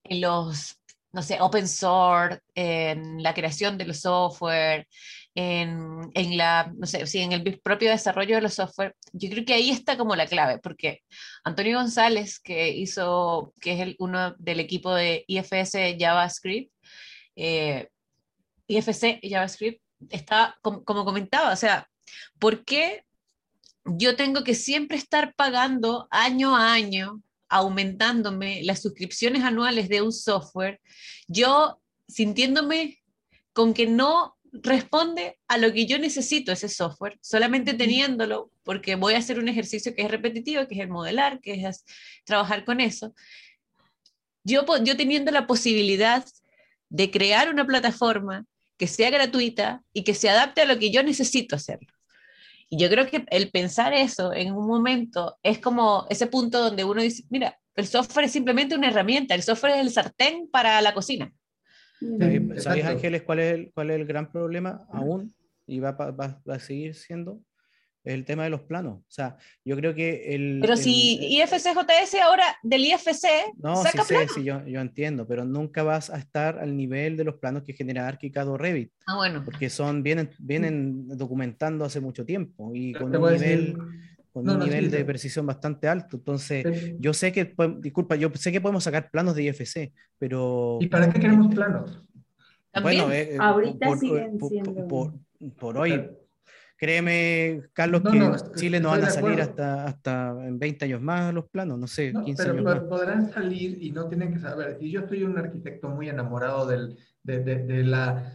[0.03, 0.80] en los
[1.17, 4.88] no sé, open source, en la creación de los software,
[5.34, 9.56] en, en, la, no sé, en el propio desarrollo de los software, yo creo que
[9.56, 11.01] ahí está como la clave, porque
[11.43, 16.71] Antonio González, que hizo, que es el, uno del equipo de IFS JavaScript,
[17.36, 17.88] eh,
[18.67, 21.89] IFC JavaScript, está, como, como comentaba, o sea,
[22.38, 23.06] ¿por qué
[23.86, 30.12] yo tengo que siempre estar pagando año a año aumentándome las suscripciones anuales de un
[30.12, 30.79] software,
[31.27, 32.99] yo sintiéndome
[33.53, 39.13] con que no responde a lo que yo necesito ese software, solamente teniéndolo, porque voy
[39.13, 41.83] a hacer un ejercicio que es repetitivo, que es el modelar, que es
[42.23, 43.13] trabajar con eso.
[44.43, 46.25] Yo, yo teniendo la posibilidad
[46.89, 48.45] de crear una plataforma
[48.77, 51.96] que sea gratuita y que se adapte a lo que yo necesito hacerlo.
[52.69, 56.84] Y yo creo que el pensar eso en un momento es como ese punto donde
[56.84, 60.82] uno dice, mira, el software es simplemente una herramienta, el software es el sartén para
[60.82, 61.32] la cocina.
[62.58, 65.34] ¿Sabéis, Ángeles, cuál es, el, cuál es el gran problema aún?
[65.65, 67.41] Y va, va, va a seguir siendo
[68.07, 68.99] el tema de los planos.
[68.99, 70.59] O sea, yo creo que el...
[70.61, 74.31] Pero si IFCJS ahora del IFC no, saca sí, planos.
[74.33, 77.73] Sí, yo, yo, entiendo, pero nunca vas a estar al nivel de los planos que
[77.73, 78.91] genera ArchiCAD o Revit.
[79.05, 79.43] Ah, bueno.
[79.43, 83.77] Porque son, vienen, vienen documentando hace mucho tiempo y con un nivel...
[84.31, 86.17] Con no, un no, nivel sí, de precisión bastante alto.
[86.17, 86.97] Entonces, pero...
[86.99, 90.77] yo sé que, disculpa, yo sé que podemos sacar planos de IFC, pero...
[90.79, 92.03] ¿Y para qué queremos planos?
[92.71, 93.05] ¿También?
[93.05, 94.87] Bueno, eh, ahorita por, siguen por, siendo...
[94.87, 95.13] Por,
[95.57, 96.07] por, hoy,
[96.77, 101.01] Créeme, Carlos, no, que no, Chile no van a salir hasta, hasta en 20 años
[101.01, 102.79] más los planos, no sé, no, 15 pero años más.
[102.81, 104.77] podrán salir y no tienen que saber.
[104.79, 108.31] Y yo soy un arquitecto muy enamorado del, de, de, de, la,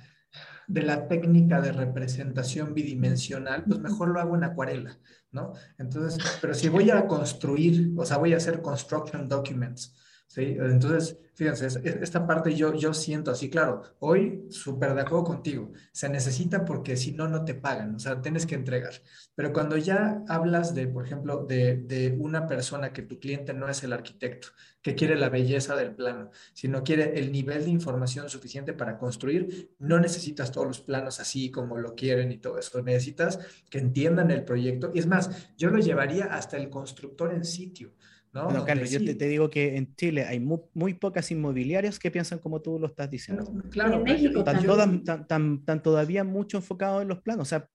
[0.67, 4.99] de la técnica de representación bidimensional, pues mejor lo hago en acuarela,
[5.31, 5.53] ¿no?
[5.79, 9.97] Entonces, pero si voy a construir, o sea, voy a hacer construction documents,
[10.33, 10.57] ¿sí?
[10.59, 11.67] Entonces, fíjense,
[12.03, 16.97] esta parte yo, yo siento así, claro, hoy súper de acuerdo contigo, se necesita porque
[16.97, 18.95] si no, no te pagan, o sea, tienes que entregar.
[19.35, 23.69] Pero cuando ya hablas de, por ejemplo, de, de una persona que tu cliente no
[23.69, 24.49] es el arquitecto,
[24.81, 29.75] que quiere la belleza del plano, sino quiere el nivel de información suficiente para construir,
[29.79, 34.31] no necesitas todos los planos así como lo quieren y todo eso, necesitas que entiendan
[34.31, 34.91] el proyecto.
[34.95, 37.93] Y es más, yo lo llevaría hasta el constructor en sitio.
[38.33, 38.45] ¿No?
[38.45, 42.61] Bueno, Carlos, yo te, digo que en Chile hay muy, pocas inmobiliarias que piensan como
[42.61, 43.45] tú lo estás diciendo.
[43.71, 47.43] Claro, en México están, todavía mucho enfocados en los planos.
[47.43, 47.69] O sea,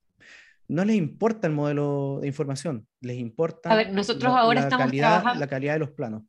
[0.68, 5.36] no les importa el modelo de información, les importa a ver, nosotros ahora estamos calidad,
[5.38, 6.24] la calidad de los planos.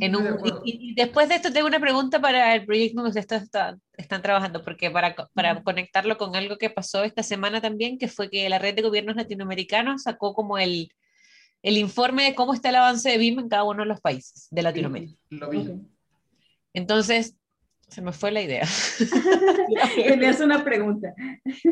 [0.00, 3.48] En un, y, después de esto tengo una pregunta para el proyecto donde ustedes
[3.96, 8.30] están trabajando, porque para, para conectarlo con algo que pasó esta semana también, que fue
[8.30, 10.90] que la red de gobiernos latinoamericanos sacó como el,
[11.62, 14.48] el informe de cómo está el avance de BIM en cada uno de los países
[14.50, 15.14] de Latinoamérica.
[15.30, 15.68] lo vi.
[16.72, 17.34] Entonces,
[17.88, 18.66] se me fue la idea.
[19.96, 21.12] Tenías una pregunta.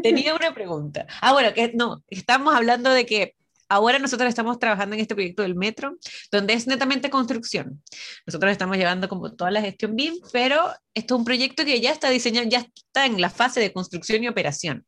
[0.02, 1.06] Tenía una pregunta.
[1.20, 3.34] Ah, bueno, que no, estamos hablando de que
[3.68, 5.96] ahora nosotros estamos trabajando en este proyecto del metro,
[6.32, 7.82] donde es netamente construcción.
[8.26, 11.92] Nosotros estamos llevando como toda la gestión BIM, pero esto es un proyecto que ya
[11.92, 14.84] está diseñado, ya está en la fase de construcción y operación.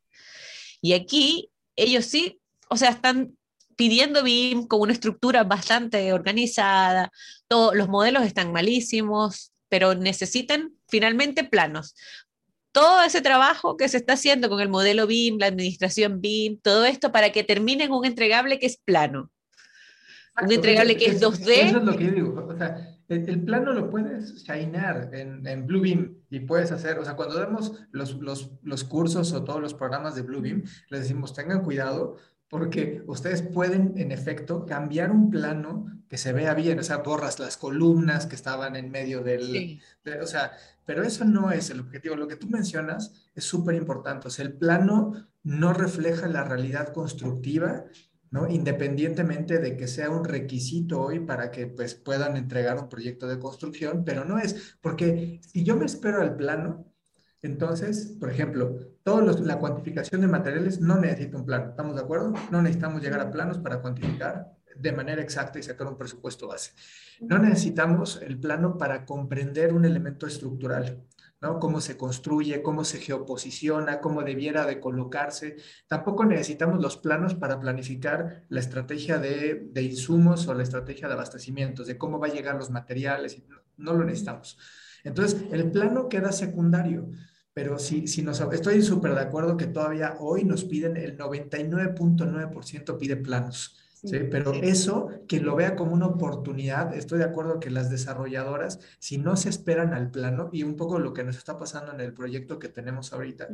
[0.81, 3.37] Y aquí ellos sí, o sea, están
[3.81, 7.11] pidiendo BIM con una estructura bastante organizada,
[7.49, 11.95] todos los modelos están malísimos, pero necesitan finalmente planos.
[12.73, 16.85] Todo ese trabajo que se está haciendo con el modelo BIM, la administración BIM, todo
[16.85, 19.31] esto para que termine en un entregable que es plano.
[20.43, 21.49] Un entregable que es 2D.
[21.49, 22.47] Eso es lo que yo digo.
[22.47, 27.17] O sea, el, plano lo puedes shinear en, en Bluebeam y puedes hacer, o sea,
[27.17, 31.63] cuando damos los, los, los cursos o todos los programas de Bluebeam, les decimos, tengan
[31.65, 32.19] cuidado
[32.51, 37.39] porque ustedes pueden, en efecto, cambiar un plano que se vea bien, o sea, borras
[37.39, 39.81] las columnas que estaban en medio del...
[40.21, 40.51] o sea,
[40.85, 42.17] pero eso no es el objetivo.
[42.17, 44.27] Lo que tú mencionas es súper importante.
[44.27, 47.85] O sea, el plano no refleja la realidad constructiva,
[48.33, 48.49] ¿no?
[48.49, 53.39] Independientemente de que sea un requisito hoy para que pues, puedan entregar un proyecto de
[53.39, 56.90] construcción, pero no es, porque si yo me espero al plano,
[57.43, 62.35] entonces, por ejemplo, toda la cuantificación de materiales no necesita un plano, ¿estamos de acuerdo?
[62.51, 66.73] No necesitamos llegar a planos para cuantificar de manera exacta y sacar un presupuesto base.
[67.21, 71.03] No necesitamos el plano para comprender un elemento estructural,
[71.41, 71.59] ¿no?
[71.59, 75.57] Cómo se construye, cómo se geoposiciona, cómo debiera de colocarse.
[75.87, 81.15] Tampoco necesitamos los planos para planificar la estrategia de, de insumos o la estrategia de
[81.15, 83.43] abastecimientos, de cómo va a llegar los materiales.
[83.77, 84.59] No lo necesitamos.
[85.05, 87.11] Entonces, el plano queda secundario.
[87.53, 92.99] Pero si, si nos, estoy súper de acuerdo que todavía hoy nos piden el 99.9%
[92.99, 93.77] pide planos.
[94.05, 94.19] ¿sí?
[94.31, 99.19] Pero eso, quien lo vea como una oportunidad, estoy de acuerdo que las desarrolladoras, si
[99.19, 102.15] no se esperan al plano, y un poco lo que nos está pasando en el
[102.15, 103.49] proyecto que tenemos ahorita,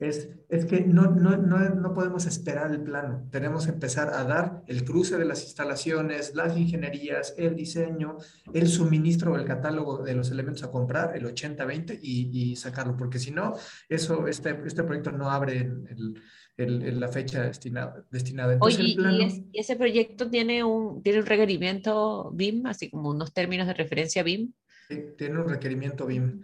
[0.00, 3.28] es, es que no, no, no, no, podemos esperar el plano.
[3.30, 8.16] Tenemos que empezar a dar el cruce de las instalaciones, las ingenierías, el diseño,
[8.54, 12.96] el suministro o el catálogo de los elementos a comprar, el 80-20 y, y, sacarlo,
[12.96, 13.54] porque si no,
[13.90, 16.22] eso, este, este proyecto no abre el,
[16.56, 18.02] el, la fecha destinada.
[18.10, 18.56] destinada.
[18.60, 23.74] Oye, ¿y, ese proyecto tiene un, tiene un requerimiento BIM, así como unos términos de
[23.74, 24.50] referencia BIM?
[24.88, 26.42] Sí, tiene un requerimiento BIM.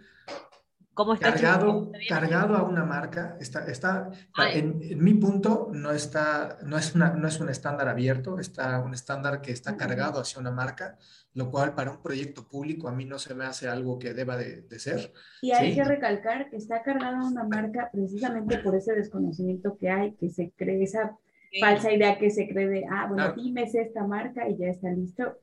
[0.97, 6.57] ¿Cómo está cargado, cargado a una marca, está, está ah, en, mi punto no está,
[6.63, 10.41] no es, una, no es un estándar abierto, está un estándar que está cargado hacia
[10.41, 10.97] una marca,
[11.35, 14.37] lo cual para un proyecto público a mí no se me hace algo que deba
[14.37, 15.13] de, de ser.
[15.43, 19.91] Y hay que recalcar que está cargado a una marca precisamente por ese desconocimiento que
[19.91, 21.15] hay, que se cree esa
[21.59, 25.37] falsa idea que se cree de, ah, bueno, dime esta marca y ya está listo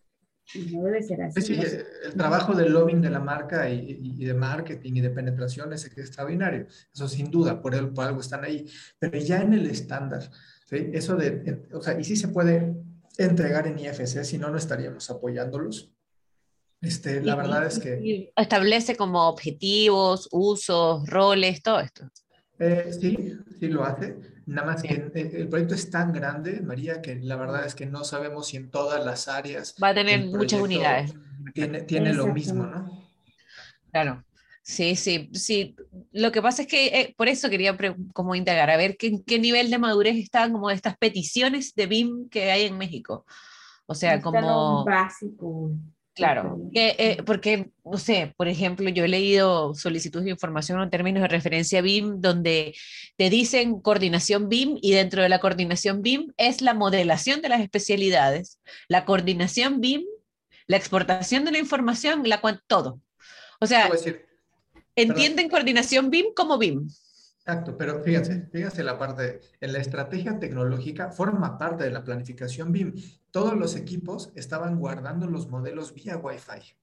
[0.70, 1.40] no debe ser así.
[1.40, 1.61] Sí,
[2.04, 6.66] el trabajo del lobbying de la marca y, de marketing y de penetración es extraordinario.
[6.92, 8.66] Eso sin duda, por, el, por algo están ahí.
[8.98, 10.30] Pero ya en el estándar,
[10.66, 10.90] ¿sí?
[10.92, 12.74] eso de, o sea, y sí se puede
[13.18, 15.92] entregar en IFC, si no, no estaríamos apoyándolos.
[16.80, 18.33] Este, la verdad es que...
[18.37, 22.09] Establece como objetivos, usos, roles, todo esto.
[22.59, 24.33] Eh, sí, sí lo hace.
[24.46, 28.04] Nada más que el, proyecto es tan grande, María, que la verdad es que no
[28.04, 29.74] sabemos si en todas las áreas.
[29.83, 31.14] Va a tener muchas unidades.
[31.54, 33.09] Tiene, tiene lo mismo, ¿no?
[33.90, 34.24] Claro.
[34.62, 35.76] Sí, sí, sí.
[36.12, 37.76] Lo que pasa es que eh, por eso quería
[38.14, 42.28] como indagar, a ver qué, qué nivel de madurez están como estas peticiones de BIM
[42.30, 43.26] que hay en México.
[43.87, 44.85] O sea, como...
[44.85, 45.70] Básico.
[46.14, 51.22] Claro, eh, porque, no sé, por ejemplo, yo he leído solicitudes de información en términos
[51.22, 52.77] de referencia BIM donde
[53.16, 57.61] te dicen coordinación BIM y dentro de la coordinación BIM es la modelación de las
[57.61, 60.05] especialidades, la coordinación BIM,
[60.68, 63.00] la exportación de la información, la todo.
[63.61, 63.90] O sea,
[64.94, 66.88] entienden coordinación BIM como BIM.
[67.38, 72.70] Exacto, pero fíjense, fíjense la parte, en la estrategia tecnológica forma parte de la planificación
[72.70, 72.94] BIM.
[73.34, 76.76] Todos los equipos estaban guardando los modelos vía Wi-Fi.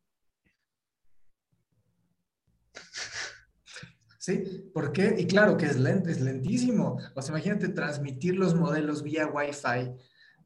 [4.20, 4.70] ¿Sí?
[4.74, 5.16] ¿Por qué?
[5.18, 6.98] Y claro que es lento, es lentísimo.
[7.16, 9.94] O sea, imagínate transmitir los modelos vía Wi-Fi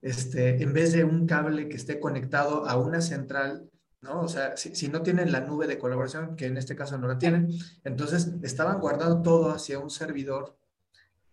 [0.04, 4.22] este, en vez de un cable que esté conectado a una central ¿no?
[4.22, 7.18] O sea, si, no tienen la nube de colaboración, que en este caso no la
[7.18, 7.50] tienen,
[7.84, 10.56] entonces estaban guardando todo hacia un servidor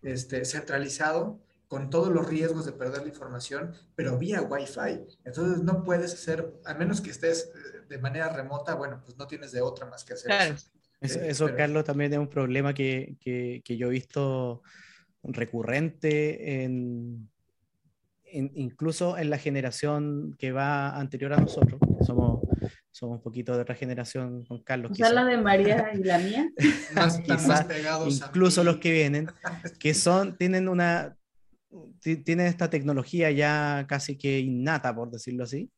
[0.01, 1.39] este, centralizado
[1.73, 5.07] con todos los riesgos de perder la información, pero vía Wi-Fi.
[5.25, 9.25] Entonces no puedes hacer, a menos que estés eh, de manera remota, bueno, pues no
[9.25, 10.69] tienes de otra más que hacer eso.
[11.01, 14.61] Eso, eh, Carlos, también es un problema que, que, que yo he visto
[15.23, 17.27] recurrente en,
[18.31, 22.47] incluso en la generación que va anterior a nosotros, somos,
[22.91, 24.91] somos un poquito de otra generación con Carlos.
[24.91, 26.51] O sea, la de María y la mía.
[26.95, 29.27] más, pegados incluso los que vienen,
[29.79, 31.17] que son, tienen una,
[32.01, 35.71] tienen esta tecnología ya casi que innata, por decirlo así,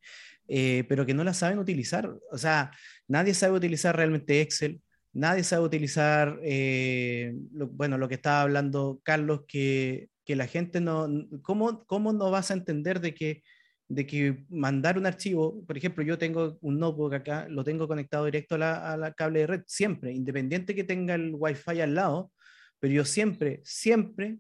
[0.48, 2.14] eh, pero que no la saben utilizar.
[2.32, 2.72] O sea,
[3.08, 4.82] nadie sabe utilizar realmente Excel,
[5.14, 7.34] nadie sabe utilizar, eh,
[7.72, 11.08] bueno, lo que estaba hablando Carlos, que que la gente no,
[11.44, 13.44] ¿cómo, cómo no vas a entender de que,
[13.88, 18.26] de que mandar un archivo, por ejemplo, yo tengo un notebook acá, lo tengo conectado
[18.26, 22.32] directo a la, cable de red, siempre, independiente que tenga el wifi al lado,
[22.80, 24.40] pero yo siempre, siempre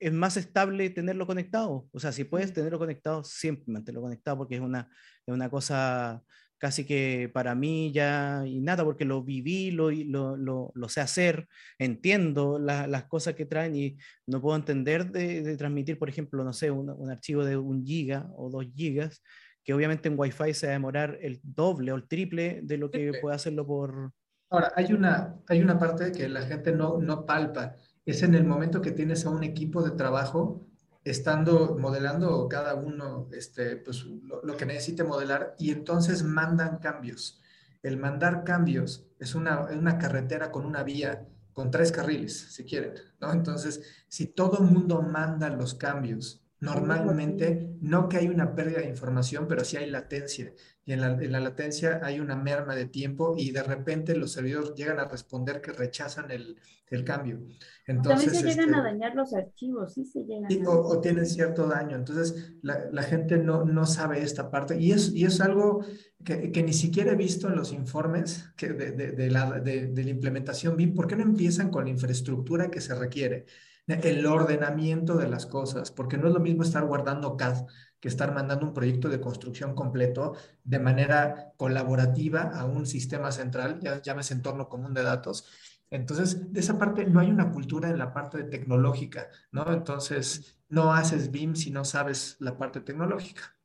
[0.00, 1.88] es más estable tenerlo conectado.
[1.92, 4.88] O sea, si puedes tenerlo conectado, siempre mantenerlo conectado porque es una,
[5.26, 6.22] es una cosa
[6.58, 11.46] casi que para mí ya y nada, porque lo viví, lo, lo, lo, sé hacer,
[11.78, 16.70] entiendo las cosas que traen y no puedo entender de, transmitir, por ejemplo, no sé,
[16.70, 19.22] un, un, archivo de un giga o dos gigas,
[19.62, 22.90] que obviamente en Wi-Fi se va a demorar el doble o el triple de lo
[22.90, 24.12] que puede hacerlo por...
[24.48, 27.76] Ahora, hay una, hay una parte que la gente no, no palpa,
[28.06, 30.66] es en el momento que tienes a un equipo de trabajo
[31.04, 37.40] estando modelando cada uno este, pues, lo, que necesite modelar y entonces mandan cambios.
[37.82, 42.94] El mandar cambios es una, una carretera con una vía con tres carriles, si quieren,
[43.20, 43.32] ¿no?
[43.32, 48.88] Entonces, si todo el mundo manda los cambios, normalmente, no que hay una pérdida de
[48.88, 50.52] información, pero sí hay latencia.
[50.86, 54.32] Y en la, en la, latencia hay una merma de tiempo y de repente los
[54.32, 56.58] servidores llegan a responder que rechazan el,
[56.90, 57.40] el cambio.
[57.86, 60.66] Entonces, También se llegan a este, dañar los archivos, sí se llegan.
[60.66, 60.70] a...
[60.70, 61.96] o, o, tienen cierto daño.
[61.96, 64.78] Entonces, la, la, gente no, no sabe esta parte.
[64.78, 65.84] Y es, y es algo
[66.24, 69.92] que, que ni siquiera he visto en los informes que de, de, de, la, de,
[69.94, 70.94] la implementación BIM.
[70.94, 73.46] ¿Por qué no empiezan con la infraestructura que se requiere?
[73.86, 77.66] El ordenamiento de las cosas, porque no es lo mismo estar guardando CAD
[78.00, 83.80] que estar mandando un proyecto de construcción completo de manera colaborativa a un sistema central,
[83.80, 85.48] ya llames entorno común de datos,
[85.94, 89.72] entonces, de esa parte no hay una cultura en la parte tecnológica, ¿no?
[89.72, 93.56] Entonces, no haces BIM si no sabes la parte tecnológica.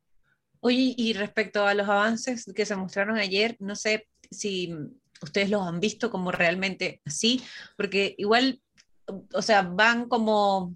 [0.60, 4.76] Oye, y respecto a los avances que se mostraron ayer, no sé si
[5.24, 7.42] ustedes los han visto como realmente así,
[7.76, 8.62] porque igual,
[9.34, 10.74] o sea, van como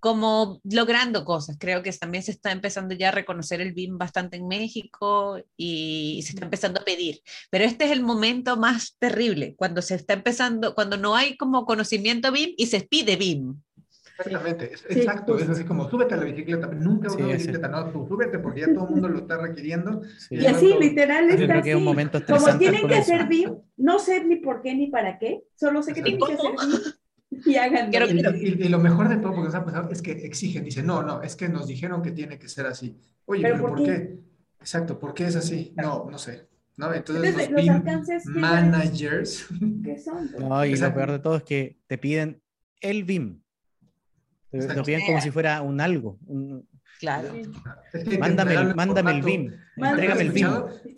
[0.00, 1.56] como logrando cosas.
[1.58, 6.20] Creo que también se está empezando ya a reconocer el BIM bastante en México y
[6.24, 7.20] se está empezando a pedir.
[7.50, 11.66] Pero este es el momento más terrible, cuando se está empezando, cuando no hay como
[11.66, 13.60] conocimiento BIM y se pide BIM.
[14.18, 18.40] Exactamente, exacto, es así como súbete a la bicicleta, nunca una bicicleta, no, tú súbete
[18.40, 20.02] porque ya todo el mundo lo está requiriendo.
[20.28, 21.72] Y, así, literal, está así.
[21.72, 25.94] como tienen que hacer BIM, no sé ni por qué ni para qué, solo sé
[25.94, 26.80] que tienen que hacer BIM.
[27.44, 27.90] Y hagan.
[27.92, 31.22] Y, lo mejor de todo, porque nos ha pasado, es que exigen, dicen, no, no,
[31.22, 32.96] es que nos dijeron que tiene que ser así.
[33.26, 34.18] Oye, pero, ¿por, qué?
[34.60, 35.72] Exacto, ¿por qué es así?
[35.76, 36.48] No, no sé.
[36.78, 36.94] ¿no?
[36.94, 37.82] Entonces, los, BIM
[38.40, 39.46] managers.
[39.84, 40.30] ¿Qué son?
[40.38, 42.40] No, y lo peor de todo es que te piden
[42.80, 43.42] el BIM.
[44.50, 46.66] Te, lo piden como si fuera un algo, un,
[46.98, 47.32] Claro.
[48.18, 49.54] mándame, el, mándame el BIM.
[49.76, 50.48] Entrégame el BIM.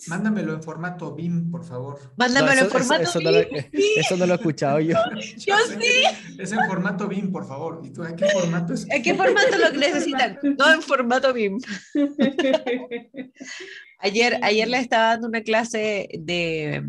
[0.08, 2.00] Mándamelo en formato BIM, por favor.
[2.16, 3.24] Mándamelo en formato eso, BIM.
[3.26, 3.38] No lo,
[3.96, 4.96] eso no lo he escuchado yo.
[5.36, 6.04] Yo sí.
[6.38, 7.82] Es en formato BIM, por favor.
[7.84, 8.88] ¿Y tú en qué formato es?
[8.88, 10.38] ¿En qué formato lo necesitan?
[10.58, 11.58] No en formato BIM.
[14.02, 16.82] Ayer, ayer le estaba dando una clase de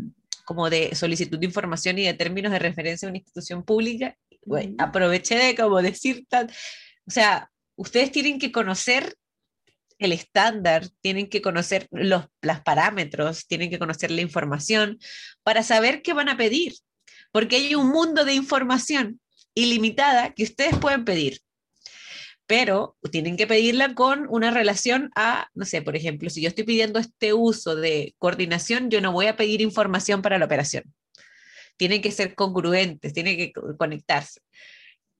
[0.46, 4.16] como de solicitud de información y de términos de referencia a una institución pública.
[4.78, 6.48] aproveché de como decir tan,
[7.06, 7.51] o sea,
[7.82, 9.16] ustedes tienen que conocer
[9.98, 14.98] el estándar, tienen que conocer los las parámetros, tienen que conocer la información
[15.42, 16.74] para saber qué van a pedir,
[17.30, 19.20] porque hay un mundo de información
[19.54, 21.40] ilimitada que ustedes pueden pedir
[22.46, 26.64] pero tienen que pedirla con una relación a, no sé, por ejemplo, si yo estoy
[26.64, 30.84] pidiendo este uso de coordinación, yo no voy a pedir información para la operación.
[31.78, 34.42] Tienen que ser congruentes, tienen que conectarse.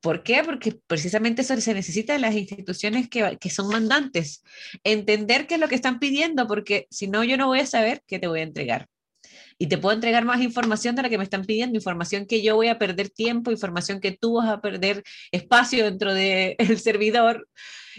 [0.03, 0.42] ¿Por qué?
[0.44, 4.42] Porque precisamente eso se necesita en las instituciones que, que, son mandantes.
[4.82, 8.03] Entender qué es lo que están pidiendo, porque si no, yo no voy a saber
[8.09, 8.88] qué te voy a entregar.
[9.59, 12.57] Y te puedo entregar más información de la que me están pidiendo, información que yo
[12.57, 17.48] voy a perder tiempo, información que tú vas a perder espacio dentro del servidor,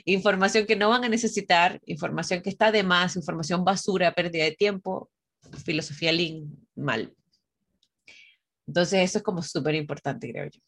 [0.03, 4.51] información que no van a necesitar, información que está de más, información basura, pérdida de
[4.51, 5.09] tiempo,
[5.63, 7.13] filosofía Lean, mal.
[8.67, 10.59] Entonces eso es como súper importante, creo yo.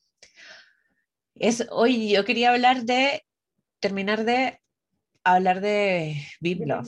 [1.36, 3.24] Es, hoy yo quería hablar de,
[3.80, 4.60] terminar de
[5.24, 6.88] hablar de Biblos.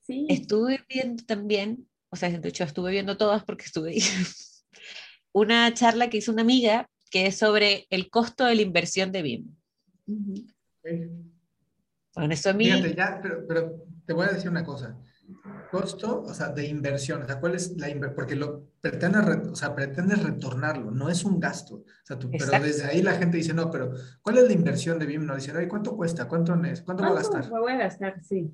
[0.00, 0.26] Sí.
[0.28, 4.00] Estuve viendo también, o sea, de hecho estuve viendo todas porque estuve ahí,
[5.32, 9.22] una charla que hizo una amiga que es sobre el costo de la inversión de
[9.22, 9.56] BIM.
[12.14, 12.64] Bueno, eso a mí...
[12.64, 14.96] Fíjate, ya, pero, pero te voy a decir una cosa
[15.70, 18.14] costo, o sea, de inversión, o sea, ¿cuál es la inversión?
[18.14, 19.18] Porque lo pretende,
[19.50, 21.76] o sea, pretende retornarlo, no es un gasto.
[21.76, 24.98] O sea, tú, pero desde ahí la gente dice, no, pero ¿cuál es la inversión
[24.98, 25.26] de BIM?
[25.26, 26.26] No dicen, oye, ¿cuánto cuesta?
[26.26, 26.82] ¿Cuánto es?
[26.82, 27.48] ¿Cuánto voy a gastar?
[27.48, 28.50] voy a gastar, sí.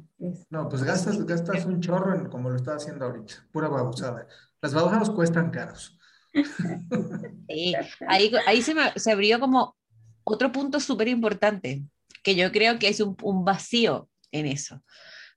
[0.50, 4.26] No, pues gastas, gastas un chorro en, como lo estás haciendo ahorita, pura babusada.
[4.60, 5.98] Las babosadas cuestan caros.
[7.48, 7.74] Sí,
[8.08, 9.76] ahí, ahí se, me, se abrió como
[10.24, 11.84] otro punto súper importante,
[12.22, 14.82] que yo creo que es un, un vacío en eso.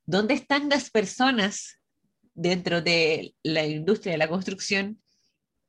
[0.05, 1.78] ¿Dónde están las personas
[2.39, 5.01] dentro de la industria de la construcción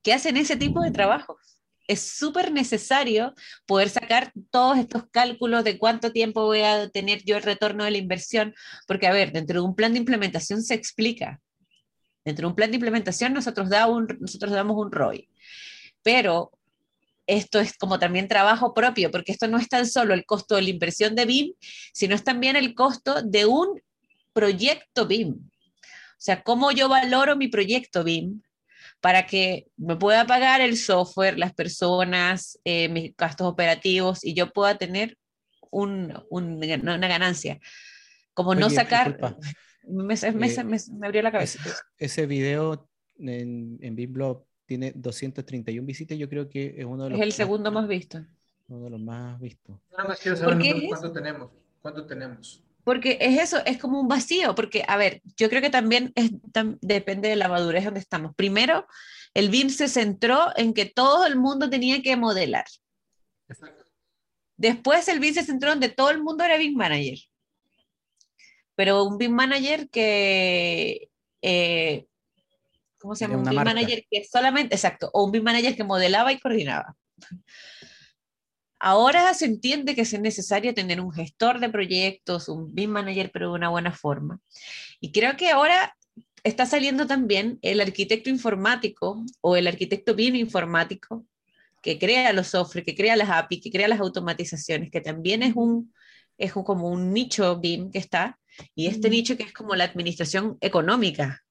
[0.03, 1.37] que hacen ese tipo de trabajos?
[1.89, 3.35] Es súper necesario
[3.67, 7.91] poder sacar todos estos cálculos de cuánto tiempo voy a tener yo el retorno de
[7.91, 8.55] la inversión,
[8.87, 11.41] porque a ver, dentro de un plan de implementación se explica.
[12.25, 15.29] Dentro de un plan de implementación nosotros, da un, nosotros damos un ROI,
[16.03, 16.53] pero
[17.27, 20.63] esto es como también trabajo propio, porque esto no es tan solo el costo de
[20.63, 21.55] la inversión de BIM,
[21.93, 23.81] sino es también el costo de un
[24.33, 25.51] proyecto BIM.
[26.21, 28.43] O sea, cómo yo valoro mi proyecto BIM
[29.01, 34.53] para que me pueda pagar el software, las personas, eh, mis gastos operativos y yo
[34.53, 35.17] pueda tener
[35.71, 37.59] un, una ganancia.
[38.35, 39.19] Como no sacar...
[39.83, 41.59] Me, me, eh, me, abrió la cabeza.
[41.97, 42.87] Ese, video
[43.19, 47.19] en, en BIMblog tiene 231 visitas, yo creo que es uno de los...
[47.19, 48.25] Es el segundo más visto.
[48.69, 49.79] Uno de los más vistos.
[49.91, 51.51] Nada más quiero saber cuánto tenemos.
[51.81, 52.63] ¿Cuánto tenemos?
[52.85, 56.31] Porque es eso, es como un vacío, porque, a ver, yo creo que también es,
[56.81, 58.35] depende de la madurez donde estamos.
[58.35, 58.87] Primero,
[59.35, 62.65] el BIM se centró en que todo el mundo tenía que modelar.
[63.49, 63.85] Exacto.
[64.57, 67.19] Después el BIM se centró en que todo el mundo era BIM manager.
[68.75, 71.09] Pero un BIM manager que...
[71.43, 72.07] Eh,
[72.99, 73.39] ¿Cómo se llama?
[73.39, 76.95] Un BIM manager que solamente, exacto, o un BIM manager que modelaba y coordinaba.
[78.81, 83.51] Ahora se entiende que es necesario tener un gestor de proyectos, un BIM manager, pero
[83.51, 84.41] de una buena forma.
[85.01, 85.97] Y creo que ahora
[86.43, 91.27] está saliendo también el arquitecto informático o el arquitecto BIM informático
[91.83, 95.55] que crea los software, que crea las API, que crea las automatizaciones, que también es
[95.55, 95.93] un
[96.41, 98.39] es como un nicho BIM que está,
[98.75, 101.45] y este nicho que es como la administración económica,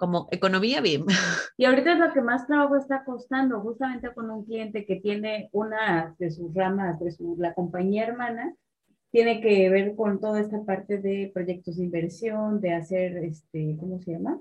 [0.00, 1.06] como economía BIM.
[1.58, 5.50] Y ahorita es lo que más trabajo está costando, justamente con un cliente que tiene
[5.52, 8.56] una de sus ramas, de su, la compañía hermana,
[9.10, 14.00] tiene que ver con toda esta parte de proyectos de inversión, de hacer, este, ¿cómo
[14.00, 14.40] se llama?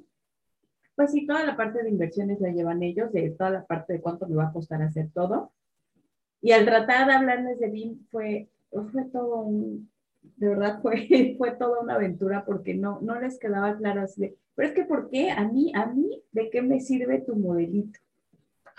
[0.96, 4.02] Pues sí, toda la parte de inversiones la llevan ellos, de toda la parte de
[4.02, 5.52] cuánto le va a costar hacer todo.
[6.42, 9.92] Y al tratar de hablarles de BIM fue, fue todo un,
[10.22, 14.38] de verdad fue, fue toda una aventura porque no, no les quedaba claro así de,
[14.56, 15.32] pero es que ¿por qué?
[15.32, 18.00] A mí, a mí, ¿de qué me sirve tu modelito?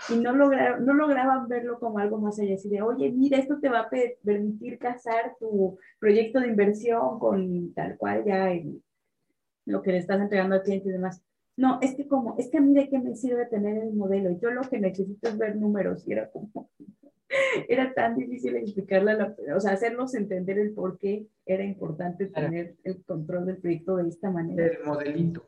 [0.09, 3.59] Y no, lograron, no lograban verlo como algo más allá, así de, oye, mira, esto
[3.59, 3.89] te va a
[4.23, 8.51] permitir casar tu proyecto de inversión con tal cual ya
[9.65, 11.23] lo que le estás entregando al cliente y demás.
[11.55, 14.31] No, es que como, es que a mí de qué me sirve tener el modelo,
[14.39, 16.69] yo lo que necesito es ver números, y era como,
[17.69, 19.17] era tan difícil explicarle,
[19.55, 24.09] o sea, hacernos entender el por qué era importante tener el control del proyecto de
[24.09, 24.65] esta manera.
[24.65, 25.45] El modelito.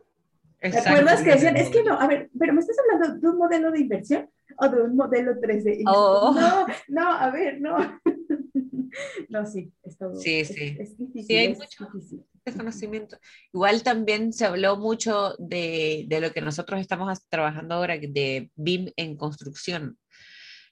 [0.60, 3.38] ¿Te acuerdas que decían, es que no, a ver, pero me estás hablando de un
[3.38, 5.82] modelo de inversión o de un modelo 3D?
[5.84, 7.76] No, no, a ver, no.
[9.30, 10.16] no, sí, es todo.
[10.16, 10.78] Sí, sí.
[10.80, 11.26] Es, difícil.
[11.26, 11.90] Sí, hay mucho
[12.46, 13.18] desconocimiento.
[13.54, 18.92] Igual también se habló mucho de, de, lo que nosotros estamos trabajando ahora, de BIM
[18.96, 19.98] en construcción.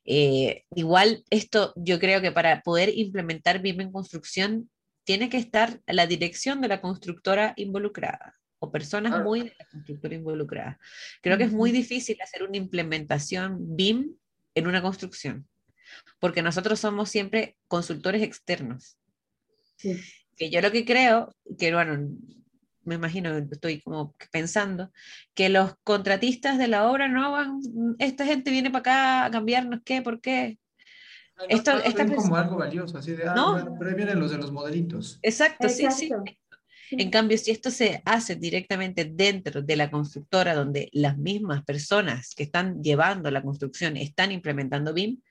[0.06, 4.70] Eh, igual esto, yo creo que para poder implementar BIM en construcción
[5.04, 9.26] tiene que estar la dirección de la constructora involucrada o personas Claro.
[9.26, 10.80] muy de la constructora involucrada.
[11.22, 14.16] Creo que es muy difícil hacer una implementación BIM
[14.56, 15.47] en una construcción,
[16.20, 18.97] porque nosotros somos siempre consultores externos.
[19.78, 19.99] Sí.
[20.38, 22.10] Que yo lo que creo, que bueno,
[22.84, 24.91] me imagino, estoy como pensando,
[25.34, 27.59] que los contratistas de la obra no van,
[27.99, 30.57] esta gente viene para acá a cambiarnos qué, por qué.
[31.38, 33.53] No, Esto- no esta como algo valioso, así de, ah, No.
[33.53, 35.19] bueno, pero ahí vienen los de los modelitos.
[35.21, 36.09] Exacto, sí, sí.
[36.91, 42.36] En cambio, si esto se hace directamente dentro de la constructora, donde las mismas personas
[42.36, 45.21] que están llevando la construcción están implementando BIM,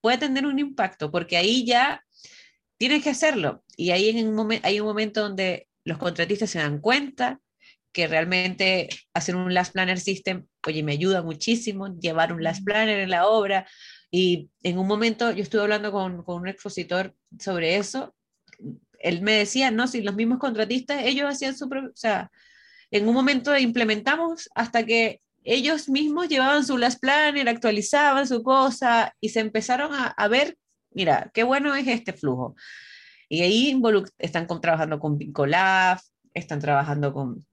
[0.00, 2.04] puede tener un impacto, porque ahí ya
[2.76, 3.64] tienes que hacerlo.
[3.76, 7.40] Y ahí en un momen- hay un momento donde los contratistas se dan cuenta
[7.92, 13.00] que realmente hacer un Last Planner System, oye, me ayuda muchísimo llevar un Last Planner
[13.00, 13.66] en la obra.
[14.10, 18.14] Y en un momento yo estuve hablando con, con un expositor sobre eso
[18.98, 22.30] él me decía, no, si los mismos contratistas, ellos hacían su propio, o sea,
[22.90, 29.14] en un momento implementamos hasta que ellos mismos llevaban su last planner, actualizaban su cosa
[29.20, 30.56] y se empezaron a, a ver,
[30.90, 32.56] mira, qué bueno es este flujo.
[33.28, 33.80] Y ahí
[34.18, 35.98] están con- trabajando con Vincolab,
[36.34, 37.44] están trabajando con,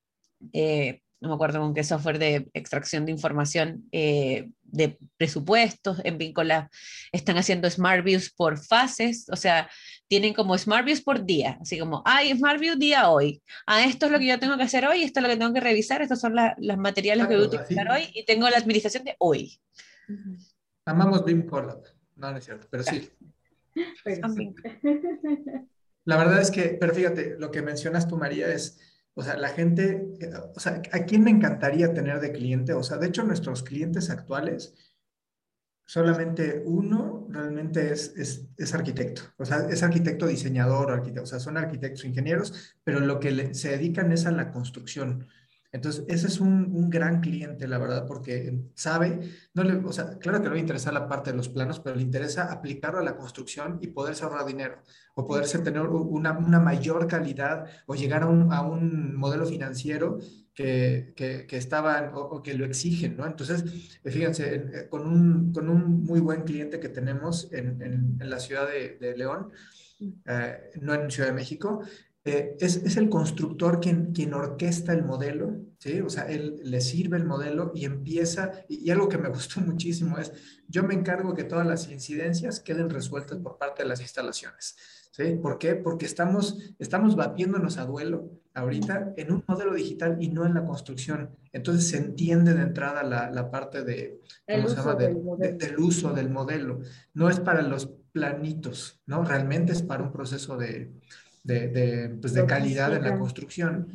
[0.53, 6.17] eh, no me acuerdo con qué software de extracción de información eh, de presupuestos en
[6.17, 6.69] Vincolab,
[7.11, 9.69] están haciendo Smart Views por fases, o sea,
[10.07, 14.05] tienen como Smart Views por día, así como, ay, Smart View día hoy, ah, esto
[14.07, 16.01] es lo que yo tengo que hacer hoy, esto es lo que tengo que revisar,
[16.01, 18.03] estos son la- los materiales que voy a utilizar así.
[18.03, 19.59] hoy y tengo la administración de hoy.
[20.85, 21.81] Amamos BIM Collab.
[22.17, 23.09] No, no es cierto, pero sí.
[24.03, 24.55] Pero Son sí.
[26.05, 28.79] La verdad es que, pero fíjate, lo que mencionas tú, María, es,
[29.15, 30.07] o sea, la gente,
[30.55, 32.73] o sea, ¿a quién me encantaría tener de cliente?
[32.73, 34.73] O sea, de hecho, nuestros clientes actuales,
[35.85, 39.21] solamente uno realmente es, es, es arquitecto.
[39.37, 43.53] O sea, es arquitecto diseñador, arquitecto, o sea, son arquitectos ingenieros, pero lo que le-
[43.53, 45.27] se dedican es a la construcción.
[45.75, 49.19] Entonces, ese es un, un gran cliente, la verdad, porque sabe,
[49.53, 51.81] no le, o sea, claro que le va a interesar la parte de los planos,
[51.81, 54.81] pero le interesa aplicarlo a la construcción y poderse ahorrar dinero
[55.15, 60.17] o poderse tener una, una mayor calidad o llegar a un, a un modelo financiero
[60.53, 63.25] que, que, que estaban o, o que lo exigen, ¿no?
[63.25, 63.65] Entonces,
[64.01, 68.29] eh, fíjense, eh, con un, con un muy buen cliente que tenemos en, en, en
[68.29, 69.51] la ciudad de, de León,
[70.25, 71.83] eh, no en Ciudad de México,
[72.27, 76.01] eh, es, es, el constructor quien, quien orquesta el modelo, ¿sí?
[76.01, 79.61] O sea, él le sirve el modelo y empieza, y, y, algo que me gustó
[79.61, 80.33] muchísimo es,
[80.67, 84.75] yo me encargo que todas las incidencias queden resueltas por parte de las instalaciones,
[85.11, 85.35] ¿sí?
[85.39, 85.75] ¿Por qué?
[85.75, 90.65] Porque estamos, estamos batiéndonos a duelo ahorita en un modelo digital y no en la
[90.65, 91.29] construcción.
[91.53, 94.95] Entonces se entiende de entrada la, la parte de, ¿cómo se llama?
[94.95, 96.79] De, del, de, del uso del modelo.
[97.13, 99.23] No es para los planitos, ¿no?
[99.23, 100.91] Realmente es para un proceso de
[101.45, 103.87] de, de, pues de calidad en la construcción.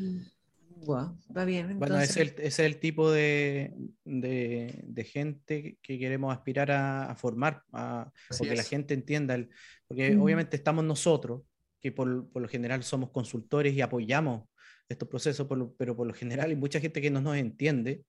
[0.86, 1.72] Wow, va bien.
[1.72, 1.78] Entonces.
[1.78, 3.74] Bueno, es, el, es el tipo de,
[4.04, 8.56] de, de, gente que queremos aspirar a, a formar, a, porque es.
[8.56, 9.50] la gente entienda, el,
[9.86, 10.22] porque mm.
[10.22, 11.42] obviamente estamos nosotros,
[11.80, 14.44] que por, por, lo general somos consultores y apoyamos
[14.88, 18.04] estos procesos, por lo, pero por lo general hay mucha gente que no nos entiende,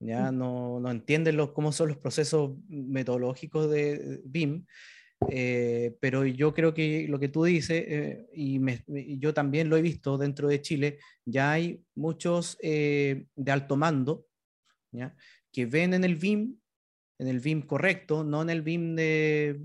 [0.00, 0.38] ya mm.
[0.38, 4.64] no, no entiende los, cómo son los procesos metodológicos de BIM,
[5.28, 8.82] eh, pero yo creo que lo que tú dices, eh, y, me,
[9.18, 14.26] yo también lo he visto dentro de Chile, ya hay muchos eh, de alto mando
[14.92, 15.14] ¿ya?
[15.52, 16.56] que ven en el BIM,
[17.18, 19.60] en el BIM correcto, no en el BIM de,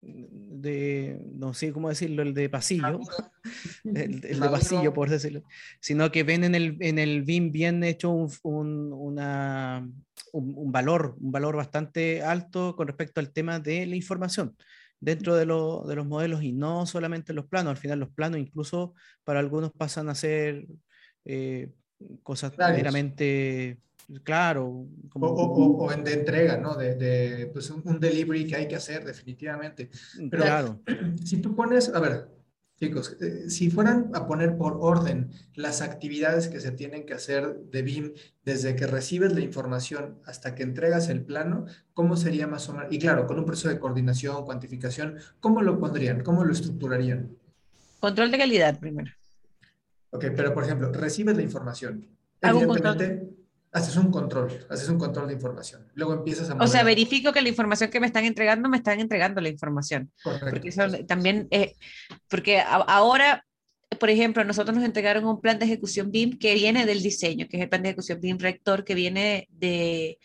[0.00, 2.98] de no sé cómo decirlo, el de pasillo,
[3.84, 5.42] el, el, de pasillo por decirlo,
[5.80, 9.86] sino que ven en el, en el BIM bien hecho un, un, una,
[10.32, 14.56] un, un valor, un valor bastante alto con respecto al tema de la información
[15.04, 17.72] dentro de, lo, de, los modelos y no solamente los planos.
[17.72, 20.66] Al final los planos incluso para algunos pasan a ser
[21.24, 21.70] eh,
[22.22, 22.76] cosas Claro.
[22.76, 23.80] meramente,
[24.22, 24.86] claro.
[25.10, 25.26] Como...
[25.26, 26.74] O, o, o, en de entrega, ¿no?
[26.74, 29.90] De, de pues un, un, delivery que hay que hacer definitivamente.
[30.30, 30.80] Pero claro.
[31.24, 32.28] si tú pones, a ver,
[32.78, 37.56] chicos, eh, si fueran a poner por orden las actividades que se tienen que hacer
[37.70, 38.14] de BIM
[38.44, 42.92] desde que recibes la información hasta que entregas el plano, ¿cómo sería más o menos?
[42.92, 46.22] Y claro, con un proceso de coordinación, cuantificación, ¿cómo lo pondrían?
[46.22, 47.36] ¿Cómo lo estructurarían?
[48.00, 49.10] Control de calidad primero.
[50.10, 52.08] Ok, pero por ejemplo, recibes la información.
[52.40, 53.34] Evidentemente,
[53.74, 55.90] haces un control, haces un control de información.
[55.94, 56.54] Luego empiezas a...
[56.54, 60.12] O sea, verifico que la información que me están entregando, me están entregando la información.
[60.22, 60.50] Correcto.
[60.50, 61.74] Porque eso también, eh,
[62.28, 63.44] porque a, ahora,
[63.98, 67.56] por ejemplo, nosotros nos entregaron un plan de ejecución BIM que viene del diseño, que
[67.56, 70.18] es el plan de ejecución BIM rector, que viene de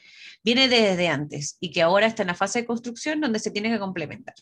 [0.44, 3.72] viene desde antes y que ahora está en la fase de construcción donde se tiene
[3.72, 4.36] que complementar.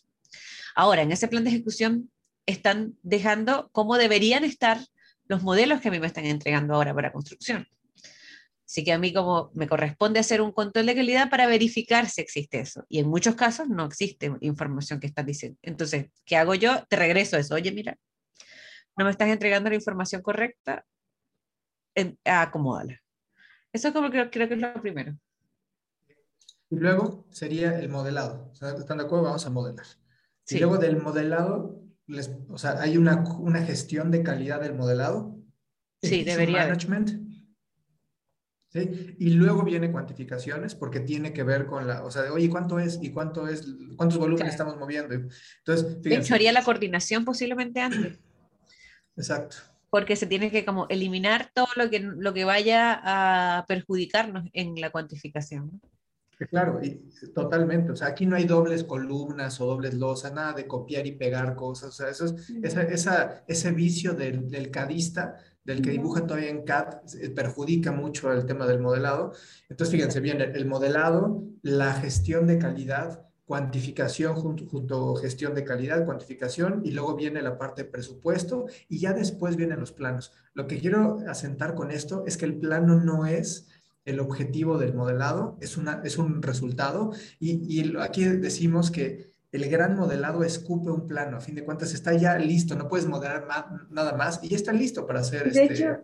[0.76, 2.12] Ahora, en ese plan de ejecución
[2.46, 4.80] están dejando cómo deberían estar
[5.28, 7.68] los modelos que a mí me están entregando ahora para construcción.
[8.68, 12.20] Así que a mí como me corresponde hacer un control de calidad para verificar si
[12.20, 12.86] existe eso.
[12.90, 15.58] Y en muchos casos no existe información que están diciendo.
[15.62, 16.86] Entonces, ¿qué hago yo?
[16.90, 17.56] Te regreso eso.
[17.56, 17.98] Oye, mira,
[18.98, 20.86] no me estás entregando la información correcta,
[22.26, 23.00] acomódala.
[23.72, 25.18] Eso es como creo, creo que es lo primero.
[26.70, 28.52] Y luego sería el modelado.
[28.52, 29.24] ¿Están de acuerdo?
[29.24, 29.86] Vamos a modelar.
[30.50, 35.38] Y luego del modelado, les, o sea, hay una, una gestión de calidad del modelado.
[36.02, 36.68] Sí, debería.
[36.68, 37.27] Management.
[38.70, 39.16] ¿Sí?
[39.18, 43.00] Y luego viene cuantificaciones porque tiene que ver con la, o sea, oye, ¿cuánto es?
[43.02, 43.66] ¿Y cuánto es?
[43.96, 45.14] ¿Cuántos volúmenes estamos moviendo?
[45.14, 46.10] Entonces, fíjense.
[46.10, 48.20] De hecho, haría la coordinación posiblemente antes.
[49.16, 49.58] Exacto.
[49.90, 54.80] Porque se tiene que como eliminar todo lo que, lo que vaya a perjudicarnos en
[54.82, 55.82] la cuantificación.
[56.50, 57.02] Claro, y
[57.34, 57.92] totalmente.
[57.92, 61.56] O sea, aquí no hay dobles columnas o dobles losas, nada de copiar y pegar
[61.56, 61.90] cosas.
[61.90, 65.38] O sea, eso es, esa, esa, ese vicio del, del cadista,
[65.68, 67.02] del que dibuja todavía en CAD,
[67.36, 69.34] perjudica mucho el tema del modelado.
[69.70, 76.06] Entonces, fíjense bien, el, modelado, la gestión de calidad, cuantificación junto, junto gestión de calidad,
[76.06, 80.32] cuantificación, y luego viene la parte de presupuesto, y ya después vienen los planos.
[80.54, 83.68] Lo que quiero asentar con esto es que el plano no es
[84.06, 87.12] el objetivo del modelado, es, una, es un resultado
[87.42, 92.14] y, aquí decimos que el gran modelado escupe un plano, a fin de cuentas está
[92.14, 93.46] ya listo, no puedes modelar
[93.90, 95.74] nada más y ya está listo para hacer De este...
[95.74, 95.98] hecho,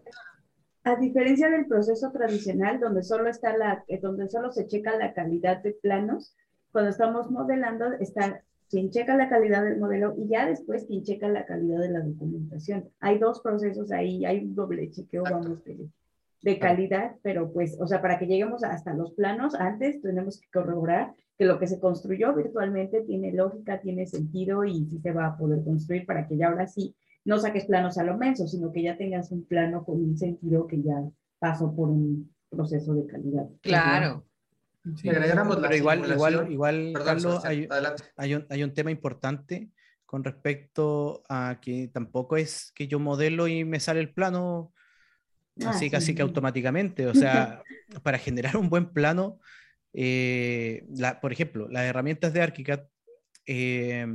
[0.84, 5.14] a diferencia del proceso tradicional donde solo está la, eh, donde solo se checa la
[5.14, 6.36] calidad de planos,
[6.72, 11.30] cuando estamos modelando está quien checa la calidad del modelo y ya después quien checa
[11.30, 12.90] la calidad de la documentación.
[13.00, 15.90] Hay dos procesos ahí, hay un doble chequeo, vamos a decir
[16.44, 20.48] de calidad, pero pues, o sea, para que lleguemos hasta los planos, antes tenemos que
[20.52, 21.14] corroborar
[21.44, 25.38] que lo que se construyó virtualmente tiene lógica, tiene sentido y sí se va a
[25.38, 28.82] poder construir para que ya ahora sí no saques planos a lo menso, sino que
[28.82, 31.04] ya tengas un plano con un sentido que ya
[31.40, 33.46] pasó por un proceso de calidad.
[33.62, 34.26] Claro.
[34.96, 37.68] Sí, pero igual, igual, igual, Carlos, hay,
[38.18, 39.70] hay, un, hay un tema importante
[40.06, 44.74] con respecto a que tampoco es que yo modelo y me sale el plano
[45.62, 47.08] Ah, así casi que automáticamente.
[47.08, 47.64] O sea,
[48.04, 49.40] para generar un buen plano,
[49.94, 50.86] eh,
[51.22, 52.82] por ejemplo, las herramientas de ArchiCAD,
[53.46, 54.06] eh,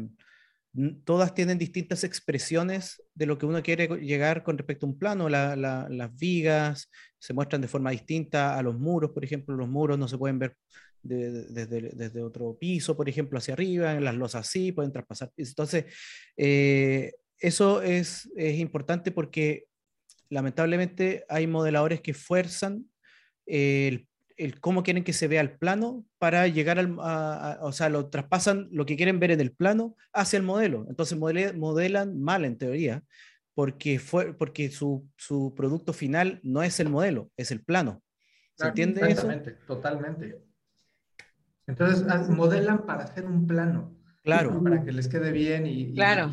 [1.04, 5.28] todas tienen distintas expresiones de lo que uno quiere llegar con respecto a un plano.
[5.28, 10.08] las vigas se muestran de forma distinta a los muros, por ejemplo, los muros no
[10.08, 10.56] se pueden ver
[11.02, 15.30] desde, otro piso, por ejemplo, hacia arriba, las losas sí, pueden traspasar.
[15.36, 15.86] Entonces,
[16.36, 19.64] eh, eso es, es importante porque
[20.28, 22.84] lamentablemente hay modeladores que fuerzan
[23.46, 24.07] el,
[24.60, 26.96] cómo quieren que se vea el plano para llegar al,
[27.60, 30.86] o sea, lo traspasan lo que quieren ver en el plano hacia el modelo.
[30.88, 33.02] Entonces modelan mal en teoría,
[33.54, 38.02] porque, fue, porque su, su, producto final no es el modelo, es el plano.
[38.54, 39.28] ¿Se entiende eso?
[39.66, 40.40] Totalmente.
[41.66, 43.94] Entonces ah, modelan para hacer un plano.
[44.22, 44.62] Claro.
[44.62, 46.30] Para que les quede bien y, claro.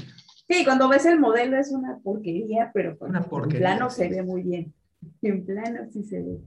[0.48, 4.74] Sí, cuando ves el modelo es una porquería, pero en plano se ve muy bien.
[5.22, 6.40] En plano sí se ve.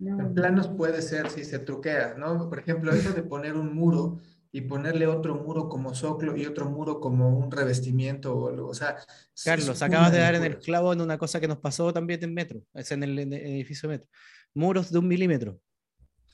[0.00, 2.48] En planos puede ser si se truquea, ¿no?
[2.48, 4.20] Por ejemplo, eso de poner un muro
[4.52, 8.74] y ponerle otro muro como soclo y otro muro como un revestimiento o algo, o
[8.74, 8.96] sea...
[9.44, 12.32] Carlos, acabas de dar en el clavo en una cosa que nos pasó también en
[12.32, 14.08] Metro, es en el, edificio Metro.
[14.54, 15.60] Muros de un milímetro.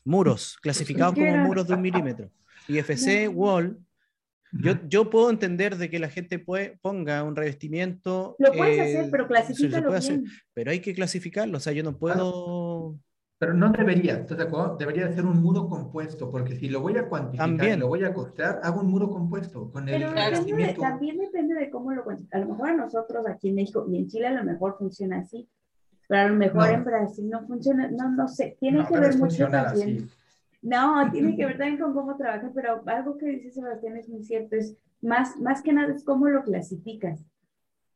[0.05, 2.31] Muros, clasificados como muros de un milímetro.
[2.69, 3.79] IFC Wall
[4.57, 8.37] yo, yo, puedo entender de que la gente puede, ponga un revestimiento.
[8.39, 10.25] Lo puedes hacer, pero clasifícalo bien.
[10.53, 12.97] pero hay que clasificarlo, o sea, yo no puedo.
[13.45, 14.79] Pero no debería, ¿estás de acuerdo?
[14.79, 17.79] Debería ser un muro compuesto, porque si lo voy a cuantificar, también.
[17.79, 20.81] lo voy a costear, hago un muro compuesto con el revestimiento.
[20.81, 24.09] también depende de cómo lo A lo mejor a nosotros aquí en México y en
[24.09, 25.47] Chile a lo mejor funciona así,
[26.09, 29.47] pero a lo mejor en Brasil no funciona, no, no sé, tiene que ver mucho
[29.49, 30.09] también.
[30.63, 34.23] No, tiene que ver también con cómo trabajas, pero algo que dice Sebastián es muy
[34.23, 37.27] cierto, es más, más que nada es cómo lo clasificas.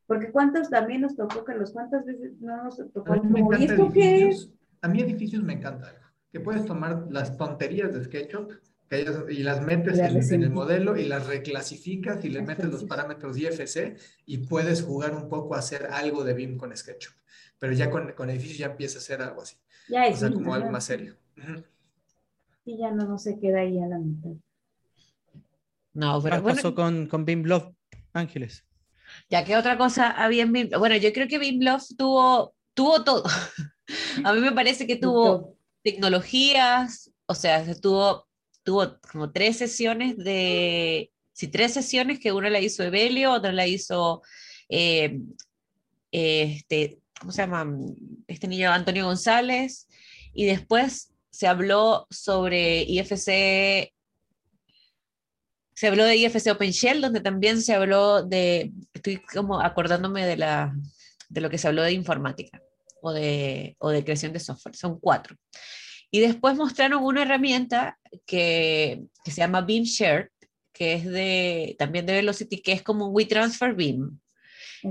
[0.06, 3.14] Porque cuántos también nos tocó, Carlos, cuántas veces no nos tocó.
[3.22, 4.52] Mí, me ¿esto qué es?
[4.80, 5.94] A mí edificios me encanta,
[6.30, 8.52] que puedes tomar las tonterías de SketchUp
[8.88, 13.36] que y las metes en, el modelo y las reclasificas y le metes los parámetros
[13.36, 17.12] IFC y puedes jugar un poco a hacer algo de BIM con SketchUp.
[17.58, 19.56] Pero ya con, con edificios ya empieza a ser algo así.
[19.90, 21.16] Ya es o sea, como algo más serio
[22.68, 24.30] y ya no, no se queda ahí a la mitad.
[25.94, 27.72] No, pero ¿Qué pasó con, con Love
[28.12, 28.64] Ángeles?
[29.30, 33.24] Ya que otra cosa había en BIM, bueno, yo creo que Love tuvo, tuvo todo.
[34.24, 38.26] a mí me parece que tuvo tecnologías, o sea, tuvo,
[38.62, 43.66] tuvo como tres sesiones de, sí, tres sesiones que una la hizo Evelio, otra la
[43.66, 44.22] hizo
[44.68, 45.20] eh,
[46.12, 47.66] este, ¿cómo se llama?
[48.26, 49.88] Este niño Antonio González,
[50.32, 53.92] y después se habló sobre IFC,
[55.74, 60.74] se habló de IFC OpenShell, donde también se habló de, estoy como acordándome de, la,
[61.28, 62.60] de lo que se habló de informática
[63.02, 65.36] o de, o de creación de software, son cuatro.
[66.10, 70.30] Y después mostraron una herramienta que, que se llama Beam Share,
[70.72, 74.20] que es de, también de Velocity, que es como un WeTransfer Beam.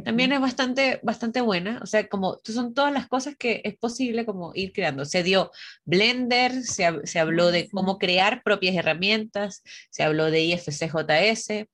[0.03, 4.26] También es bastante, bastante buena, o sea, como son todas las cosas que es posible
[4.26, 5.05] como ir creando.
[5.05, 5.51] Se dio
[5.86, 11.68] Blender, se, se habló de cómo crear propias herramientas, se habló de IFCJS,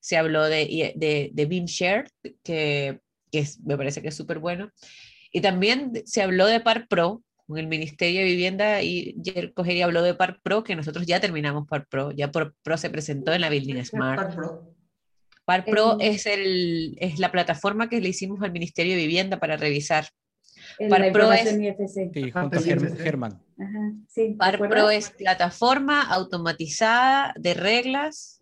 [0.00, 2.10] se habló de, de, de Beam Share,
[2.42, 2.98] que,
[3.30, 4.72] que me parece que es súper bueno.
[5.32, 9.84] Y también se habló de Par Pro, con el Ministerio de Vivienda y Jer Cogeria
[9.84, 13.32] habló de Par Pro, que nosotros ya terminamos Par Pro, ya Par Pro se presentó
[13.32, 14.16] en la Building Smart.
[14.16, 14.74] Par Pro,
[15.44, 19.56] Par Pro es, el, es la plataforma que le hicimos al Ministerio de Vivienda para
[19.56, 20.06] revisar.
[20.88, 21.48] Par Pro es,
[21.92, 23.42] sí, junto a Germán.
[24.08, 28.39] Sí, Par Pro es plataforma automatizada de reglas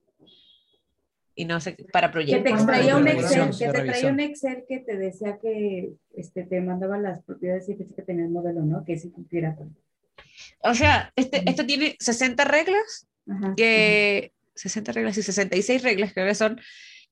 [1.38, 2.42] y no sé, para proyectos.
[2.42, 6.42] Que te extraía un Excel, que te traía un Excel que te decía que este,
[6.42, 8.84] te mandaba las propiedades y que tenía el modelo, ¿no?
[8.84, 9.76] Que si cumpliera con.
[10.64, 13.08] O sea, este, esto tiene 60 reglas,
[13.56, 16.60] que 60 reglas y 66 reglas creo que son,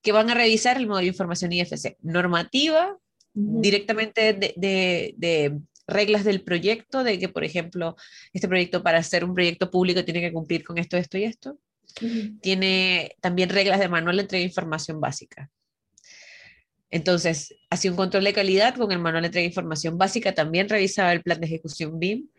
[0.01, 1.95] que van a revisar el modelo de información IFC.
[2.01, 2.97] Normativa,
[3.33, 5.57] directamente de, de, de
[5.87, 7.95] reglas del proyecto, de que, por ejemplo,
[8.33, 11.57] este proyecto para ser un proyecto público tiene que cumplir con esto, esto y esto.
[12.41, 15.49] Tiene también reglas de manual de entrega de información básica.
[16.89, 20.69] Entonces, hacía un control de calidad con el manual de entrega de información básica, también
[20.69, 22.29] revisaba el plan de ejecución BIM,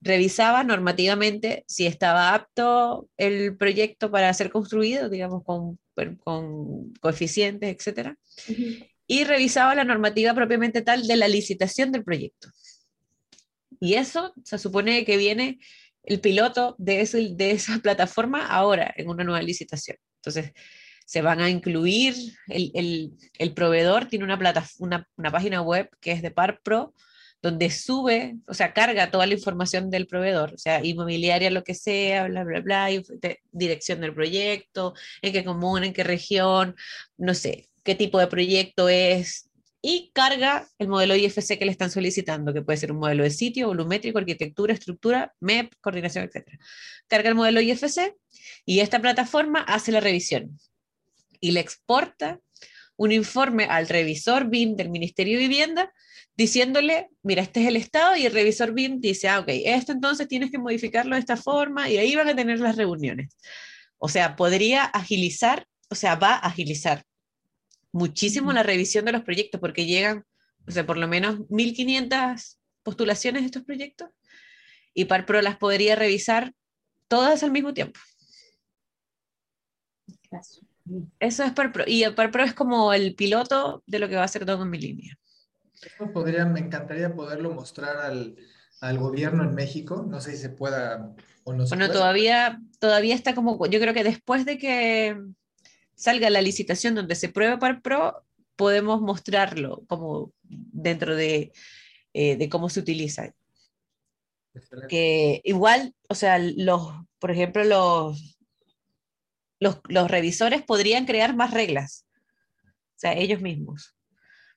[0.00, 5.78] revisaba normativamente si estaba apto el proyecto para ser construido, digamos, con,
[6.24, 8.14] con coeficientes, etc.
[9.06, 12.48] Y revisaba la normativa propiamente tal de la licitación del proyecto.
[13.80, 15.58] Y eso se supone que viene
[16.04, 17.04] el piloto de,
[17.36, 19.96] de esa plataforma ahora en una nueva licitación.
[20.16, 20.52] Entonces,
[21.06, 22.14] se van a incluir,
[22.48, 26.94] el, el, proveedor tiene una, plata, una, página web que es de ParPro,
[27.42, 31.74] donde sube, o sea, carga toda la información del proveedor, o sea, inmobiliaria, lo que
[31.74, 32.88] sea, bla, bla, bla,
[33.50, 36.76] dirección del proyecto, en qué común, en qué región,
[37.18, 39.50] no sé, qué tipo de proyecto es,
[39.82, 43.30] y carga el modelo IFC que le están solicitando, que puede ser un modelo de
[43.30, 46.56] sitio, volumétrico, arquitectura, estructura, MEP, coordinación, etc.
[47.08, 48.14] Carga el modelo IFC
[48.64, 50.58] y esta plataforma hace la revisión
[51.40, 52.40] y le exporta
[52.96, 55.92] un informe al revisor BIM del Ministerio de Vivienda
[56.36, 60.28] diciéndole, mira, este es el estado y el revisor BIM dice, ah, ok, esto entonces
[60.28, 63.36] tienes que modificarlo de esta forma y ahí van a tener las reuniones.
[63.98, 67.04] O sea, podría agilizar, o sea, va a agilizar
[67.92, 70.24] muchísimo la revisión de los proyectos, porque llegan,
[70.66, 74.08] o sea, por lo menos 1.500 postulaciones de estos proyectos,
[74.94, 76.52] y ParPro las podría revisar
[77.08, 78.00] todas al mismo tiempo.
[81.20, 84.44] Eso es ParPro, y ParPro es como el piloto de lo que va a hacer
[84.44, 85.16] todo en mi línea.
[85.74, 88.36] Eso podría, me encantaría poderlo mostrar al,
[88.80, 91.14] al gobierno en México, no sé si se pueda
[91.44, 95.16] o no se Bueno, todavía, todavía está como, yo creo que después de que
[95.94, 98.24] salga la licitación donde se prueba para Pro,
[98.56, 101.52] podemos mostrarlo como dentro de,
[102.12, 103.34] eh, de cómo se utiliza.
[104.88, 108.38] Que igual, o sea, los, por ejemplo, los,
[109.58, 112.06] los, los, revisores podrían crear más reglas,
[112.64, 113.96] o sea, ellos mismos.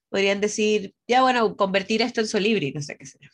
[0.09, 3.29] Podrían decir, ya bueno, convertir esto en Solibri, no sé qué sea.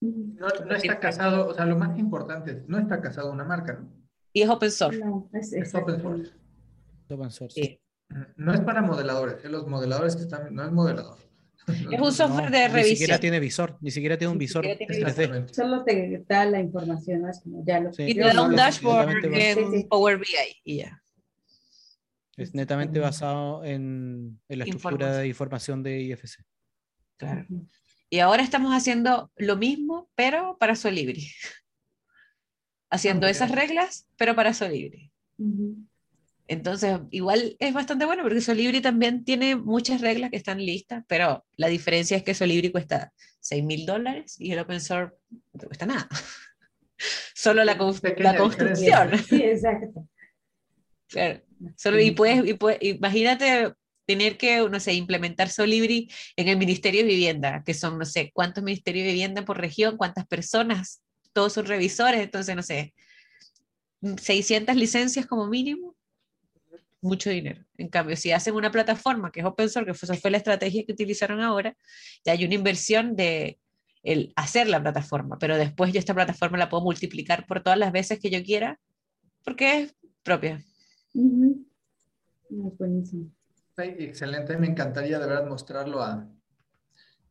[0.00, 4.00] No, no está casado, o sea, lo más importante, no está casado una marca, ¿no?
[4.32, 4.98] Y es open source.
[4.98, 6.32] No, es, es open source.
[7.10, 7.60] Open source.
[7.60, 7.80] Sí.
[8.36, 9.48] No es para modeladores, ¿eh?
[9.48, 11.16] los modeladores que están, no es modelador.
[11.68, 12.96] Es un software No, de Ni revisión.
[12.96, 15.08] siquiera tiene visor, ni siquiera tiene un Ni visor siquiera tiene 3D.
[15.08, 15.54] Exactamente.
[15.54, 17.22] Solo te da la información,
[17.64, 18.02] ya lo Sí.
[18.08, 19.84] Y te da un dashboard en basado- Sí, sí.
[19.88, 20.26] Power BI
[20.64, 21.02] y ya.
[22.36, 26.42] Es netamente basado en, en la estructura de información de IFC.
[27.18, 27.46] Claro.
[28.08, 31.28] Y ahora estamos haciendo lo mismo, pero para Solibri.
[32.90, 33.62] Haciendo Ah, esas mira.
[33.62, 35.12] reglas, pero para Solibri.
[36.50, 41.46] Entonces, igual es bastante bueno porque Solibri también tiene muchas reglas que están listas, pero
[41.56, 45.14] la diferencia es que Solibri cuesta 6 mil dólares y el open source
[45.52, 46.08] no cuesta nada.
[47.36, 49.10] Solo la, la construcción.
[49.28, 50.08] Sí, exacto.
[51.08, 51.40] Claro.
[51.76, 53.72] Solo, y puedes, y puedes- imagínate
[54.04, 58.32] tener que, no sé, implementar Solibri en el Ministerio de Vivienda, que son, no sé,
[58.34, 61.00] cuántos ministerios de vivienda por región, cuántas personas,
[61.32, 62.92] todos son revisores, entonces, no sé,
[64.20, 65.94] 600 licencias como mínimo.
[67.02, 67.64] Mucho dinero.
[67.78, 70.36] En cambio, si hacen una plataforma que es open source, que fue, esa fue la
[70.38, 71.76] estrategia que utilizaron ahora,
[72.24, 73.58] ya hay una inversión de
[74.02, 77.92] el hacer la plataforma, pero después yo esta plataforma la puedo multiplicar por todas las
[77.92, 78.78] veces que yo quiera,
[79.44, 80.62] porque es propia.
[82.48, 83.30] Buenísimo.
[83.76, 86.26] Ay, Excelente, me encantaría de verdad mostrarlo a,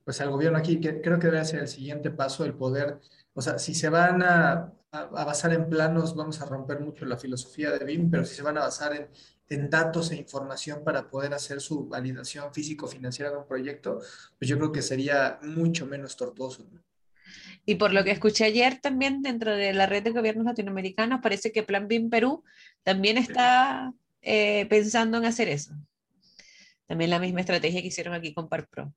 [0.04, 3.00] pues al gobierno aquí, que creo que debe ser el siguiente paso, el poder,
[3.34, 4.52] o sea, si se van a,
[4.92, 8.36] a- a basar en planos, vamos a romper mucho la filosofía de BIM, pero si
[8.36, 9.08] se van a basar en,
[9.50, 14.00] en datos e información para poder hacer su validación físico-financiera de un proyecto,
[14.38, 16.82] pues yo creo que sería mucho menos tortuoso, ¿no?
[17.66, 21.52] Y por lo que escuché ayer también dentro de la red de gobiernos latinoamericanos, parece
[21.52, 22.44] que Plan BIM Perú
[22.84, 25.74] también está eh, pensando en hacer eso.
[26.88, 28.94] También la misma estrategia que hicieron aquí con ParPro.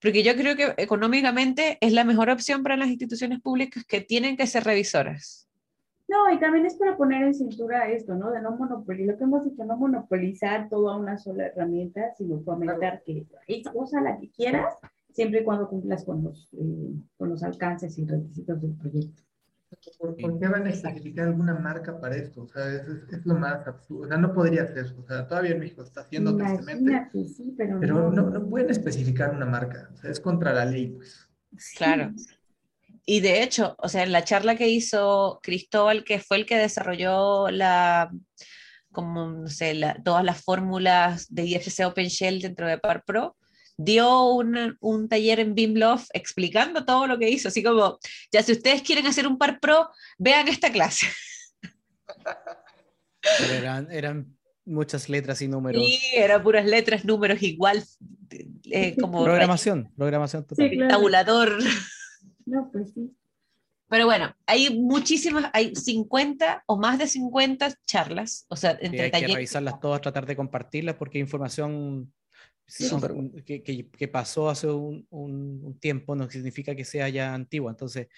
[0.00, 4.36] Porque yo creo que económicamente es la mejor opción para las instituciones públicas que tienen
[4.36, 5.48] que ser revisoras.
[6.06, 8.30] No, y también es para poner en cintura esto, ¿no?
[8.30, 13.02] De no monopolizar, lo que hemos dicho, no monopolizar toda una sola herramienta, sino fomentar
[13.04, 13.26] que
[13.72, 14.74] usa la que quieras,
[15.12, 19.22] siempre y cuando cumplas con los, eh, con los alcances y requisitos del proyecto.
[19.98, 22.42] ¿Por, por qué van a especificar alguna marca para esto?
[22.42, 24.04] O sea, es, es- es lo más absurdo.
[24.04, 24.86] O sea, no podría ser.
[24.96, 29.34] O sea, todavía en México está haciendo tristemente, sí, pero, pero no, no pueden especificar
[29.34, 29.90] una marca.
[29.92, 31.28] O sea, es contra la ley, pues.
[31.56, 31.76] Sí.
[31.76, 32.12] Claro.
[33.06, 36.56] Y de hecho, o sea, en la charla que hizo Cristóbal, que fue el que
[36.56, 38.10] desarrolló la,
[38.92, 43.36] como, no sé, la- todas las fórmulas de IFC OpenShell dentro de ParPro,
[43.76, 47.98] dio un, un taller en BIMLOF explicando todo lo que hizo, así como,
[48.32, 51.06] ya si ustedes quieren hacer un ParPro, vean esta clase.
[53.38, 55.82] Pero eran, eran muchas letras y números.
[55.84, 57.82] Sí, eran puras letras, números igual,
[58.70, 60.68] eh, como Programación, programación total.
[60.70, 60.90] Sí, claro.
[60.90, 61.58] tabulador.
[62.46, 63.10] No, pues sí.
[63.88, 69.02] Pero bueno, hay muchísimas, hay 50 o más de 50 charlas, o sea, Sí, entre
[69.02, 69.34] hay que talleres.
[69.36, 72.12] revisarlas todas, tratar de compartirlas porque hay información
[72.66, 72.88] Sí.
[72.92, 77.34] un- que, que- que pasó hace un, un- un tiempo, no significa que sea ya
[77.34, 77.70] antigua.
[77.70, 78.08] Entonces,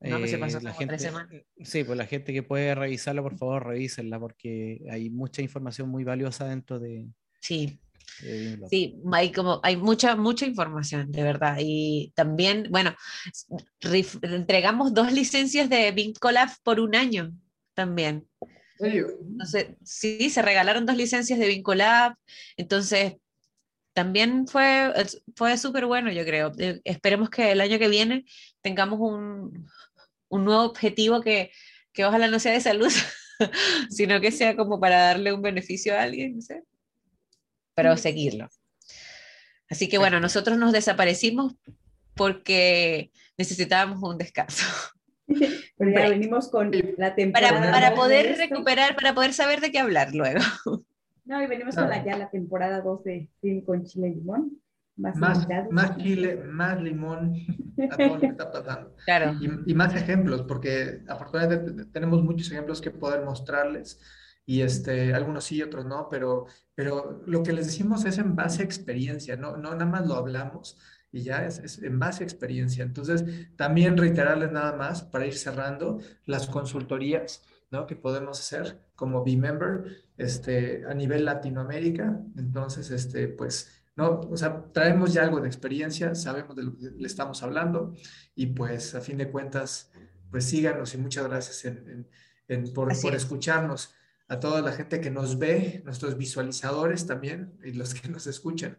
[0.00, 1.42] No, pues se eh, pasó la como tres gente, semanas.
[1.62, 6.02] sí, pues la gente que puede revisarla, por favor, revísenla porque hay mucha información muy
[6.04, 7.06] valiosa dentro de,
[7.40, 7.78] Sí.
[8.68, 11.56] Sí, hay como, hay mucha, mucha información, de verdad.
[11.60, 12.94] Y también, bueno,
[14.22, 17.32] entregamos dos licencias de Vincolab por un año
[17.74, 18.26] también.
[18.80, 22.14] Entonces, sí, se regalaron dos licencias de Vincolab,
[22.56, 23.14] entonces
[23.92, 24.92] también fue,
[25.36, 26.52] fue súper bueno, yo creo.
[26.58, 28.24] Eh, esperemos que el año que viene
[28.60, 29.68] tengamos un,
[30.28, 31.52] un nuevo objetivo que,
[31.92, 32.92] que ojalá no sea de salud,
[33.90, 36.64] sino que sea como para darle un beneficio a alguien, no sé,
[37.74, 38.48] pero seguirlo.
[39.68, 41.54] Así que bueno, nosotros nos desaparecimos
[42.14, 44.64] porque necesitábamos un descanso.
[45.76, 46.10] Pero ya Break.
[46.10, 47.70] venimos con la Para, temporada.
[47.72, 50.40] para dos poder recuperar, para poder saber de qué hablar luego.
[51.24, 54.52] No, y venimos con la, ya la temporada 2 de Film con chile y limón.
[54.96, 57.34] Más, Más, más chile, más limón
[57.90, 58.94] a todo lo que está pasando.
[59.06, 59.34] Claro.
[59.40, 63.98] Y, y más ejemplos, porque afortunadamente te- tenemos muchos ejemplos que poder mostrarles,
[64.46, 68.62] y este, algunos sí, otros no, pero, pero lo que les decimos es en base
[68.62, 70.78] a experiencia, no, no nada más lo hablamos
[71.12, 72.82] y ya es, es en base a experiencia.
[72.84, 73.24] Entonces,
[73.56, 77.86] también reiterarles nada más para ir cerrando las consultorías, ¿no?
[77.86, 79.84] que podemos hacer como B-Member
[80.16, 82.20] este, a nivel Latinoamérica.
[82.36, 86.90] Entonces, este, pues, no, o sea, traemos ya algo de experiencia, sabemos de lo que
[86.90, 87.94] le estamos hablando
[88.34, 89.90] y pues a fin de cuentas,
[90.30, 92.08] pues síganos y muchas gracias en, en-
[92.48, 93.22] en- por, por es.
[93.22, 93.94] escucharnos,
[94.28, 98.78] a toda la gente que nos ve, nuestros visualizadores también y los que nos escuchan.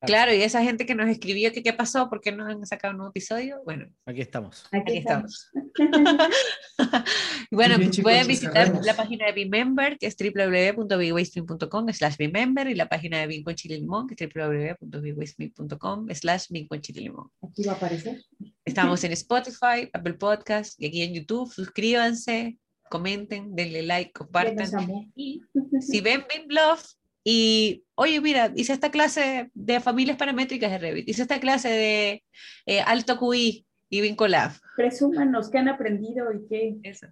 [0.00, 2.92] Claro, y esa gente que nos escribió que qué pasó, por qué no han sacado
[2.92, 4.64] un nuevo episodio, bueno, Aquí estamos.
[4.66, 5.50] Aquí, aquí estamos.
[5.74, 7.04] estamos.
[7.50, 12.74] bueno, bien, chicos, pueden visitar la página de Bimember, que es www.bigwastream.com slash Bimember, y
[12.74, 17.30] la página de con Chile Limón, que es www.bigwastream.com slash Bin con Chile Limón.
[17.42, 18.22] Aquí va a aparecer.
[18.64, 21.52] Estamos en Spotify, Apple Podcast y aquí en YouTube.
[21.52, 22.58] Suscríbanse,
[22.88, 25.10] comenten, denle like, compartan.
[25.14, 25.42] Y
[25.80, 26.84] si ven BIMBLOF
[27.24, 32.24] y, oye, mira, hice esta clase de familias paramétricas de Revit, hice esta clase de
[32.66, 34.52] eh, alto QI y Vincolab.
[34.76, 37.08] Presúmanos qué han aprendido y qué, Eso.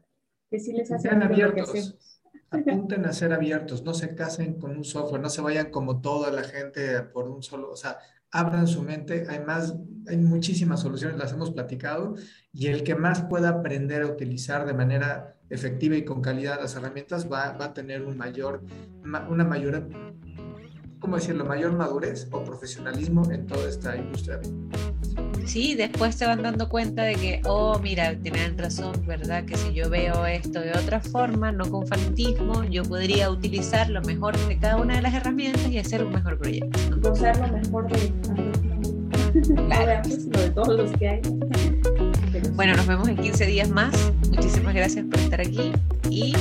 [0.50, 2.20] qué sí les hace Sean lo que abiertos.
[2.50, 6.30] Apunten a ser abiertos, no se casen con un software, no se vayan como toda
[6.30, 7.98] la gente por un solo, o sea,
[8.30, 9.74] abran su mente, hay más,
[10.06, 12.14] hay muchísimas soluciones, las hemos platicado,
[12.52, 16.74] y el que más pueda aprender a utilizar de manera efectiva y con calidad las
[16.76, 18.62] herramientas va, va a tener un mayor,
[19.02, 19.88] ma- una mayor,
[20.98, 24.40] ¿cómo decirlo?, mayor madurez o profesionalismo en toda esta industria.
[25.44, 29.44] Sí, después se van dando cuenta de que, oh, mira, tienen razón, ¿verdad?
[29.44, 34.00] Que si yo veo esto de otra forma, no con fanatismo, yo podría utilizar lo
[34.02, 36.78] mejor de cada una de las herramientas y hacer un mejor proyecto.
[36.98, 38.12] Gozar lo mejor de
[39.66, 40.08] Claro.
[40.32, 41.20] Lo de todos los que hay.
[42.54, 43.92] Bueno, nos vemos en 15 días más.
[44.28, 45.72] Muchísimas gracias por estar aquí
[46.08, 46.34] y.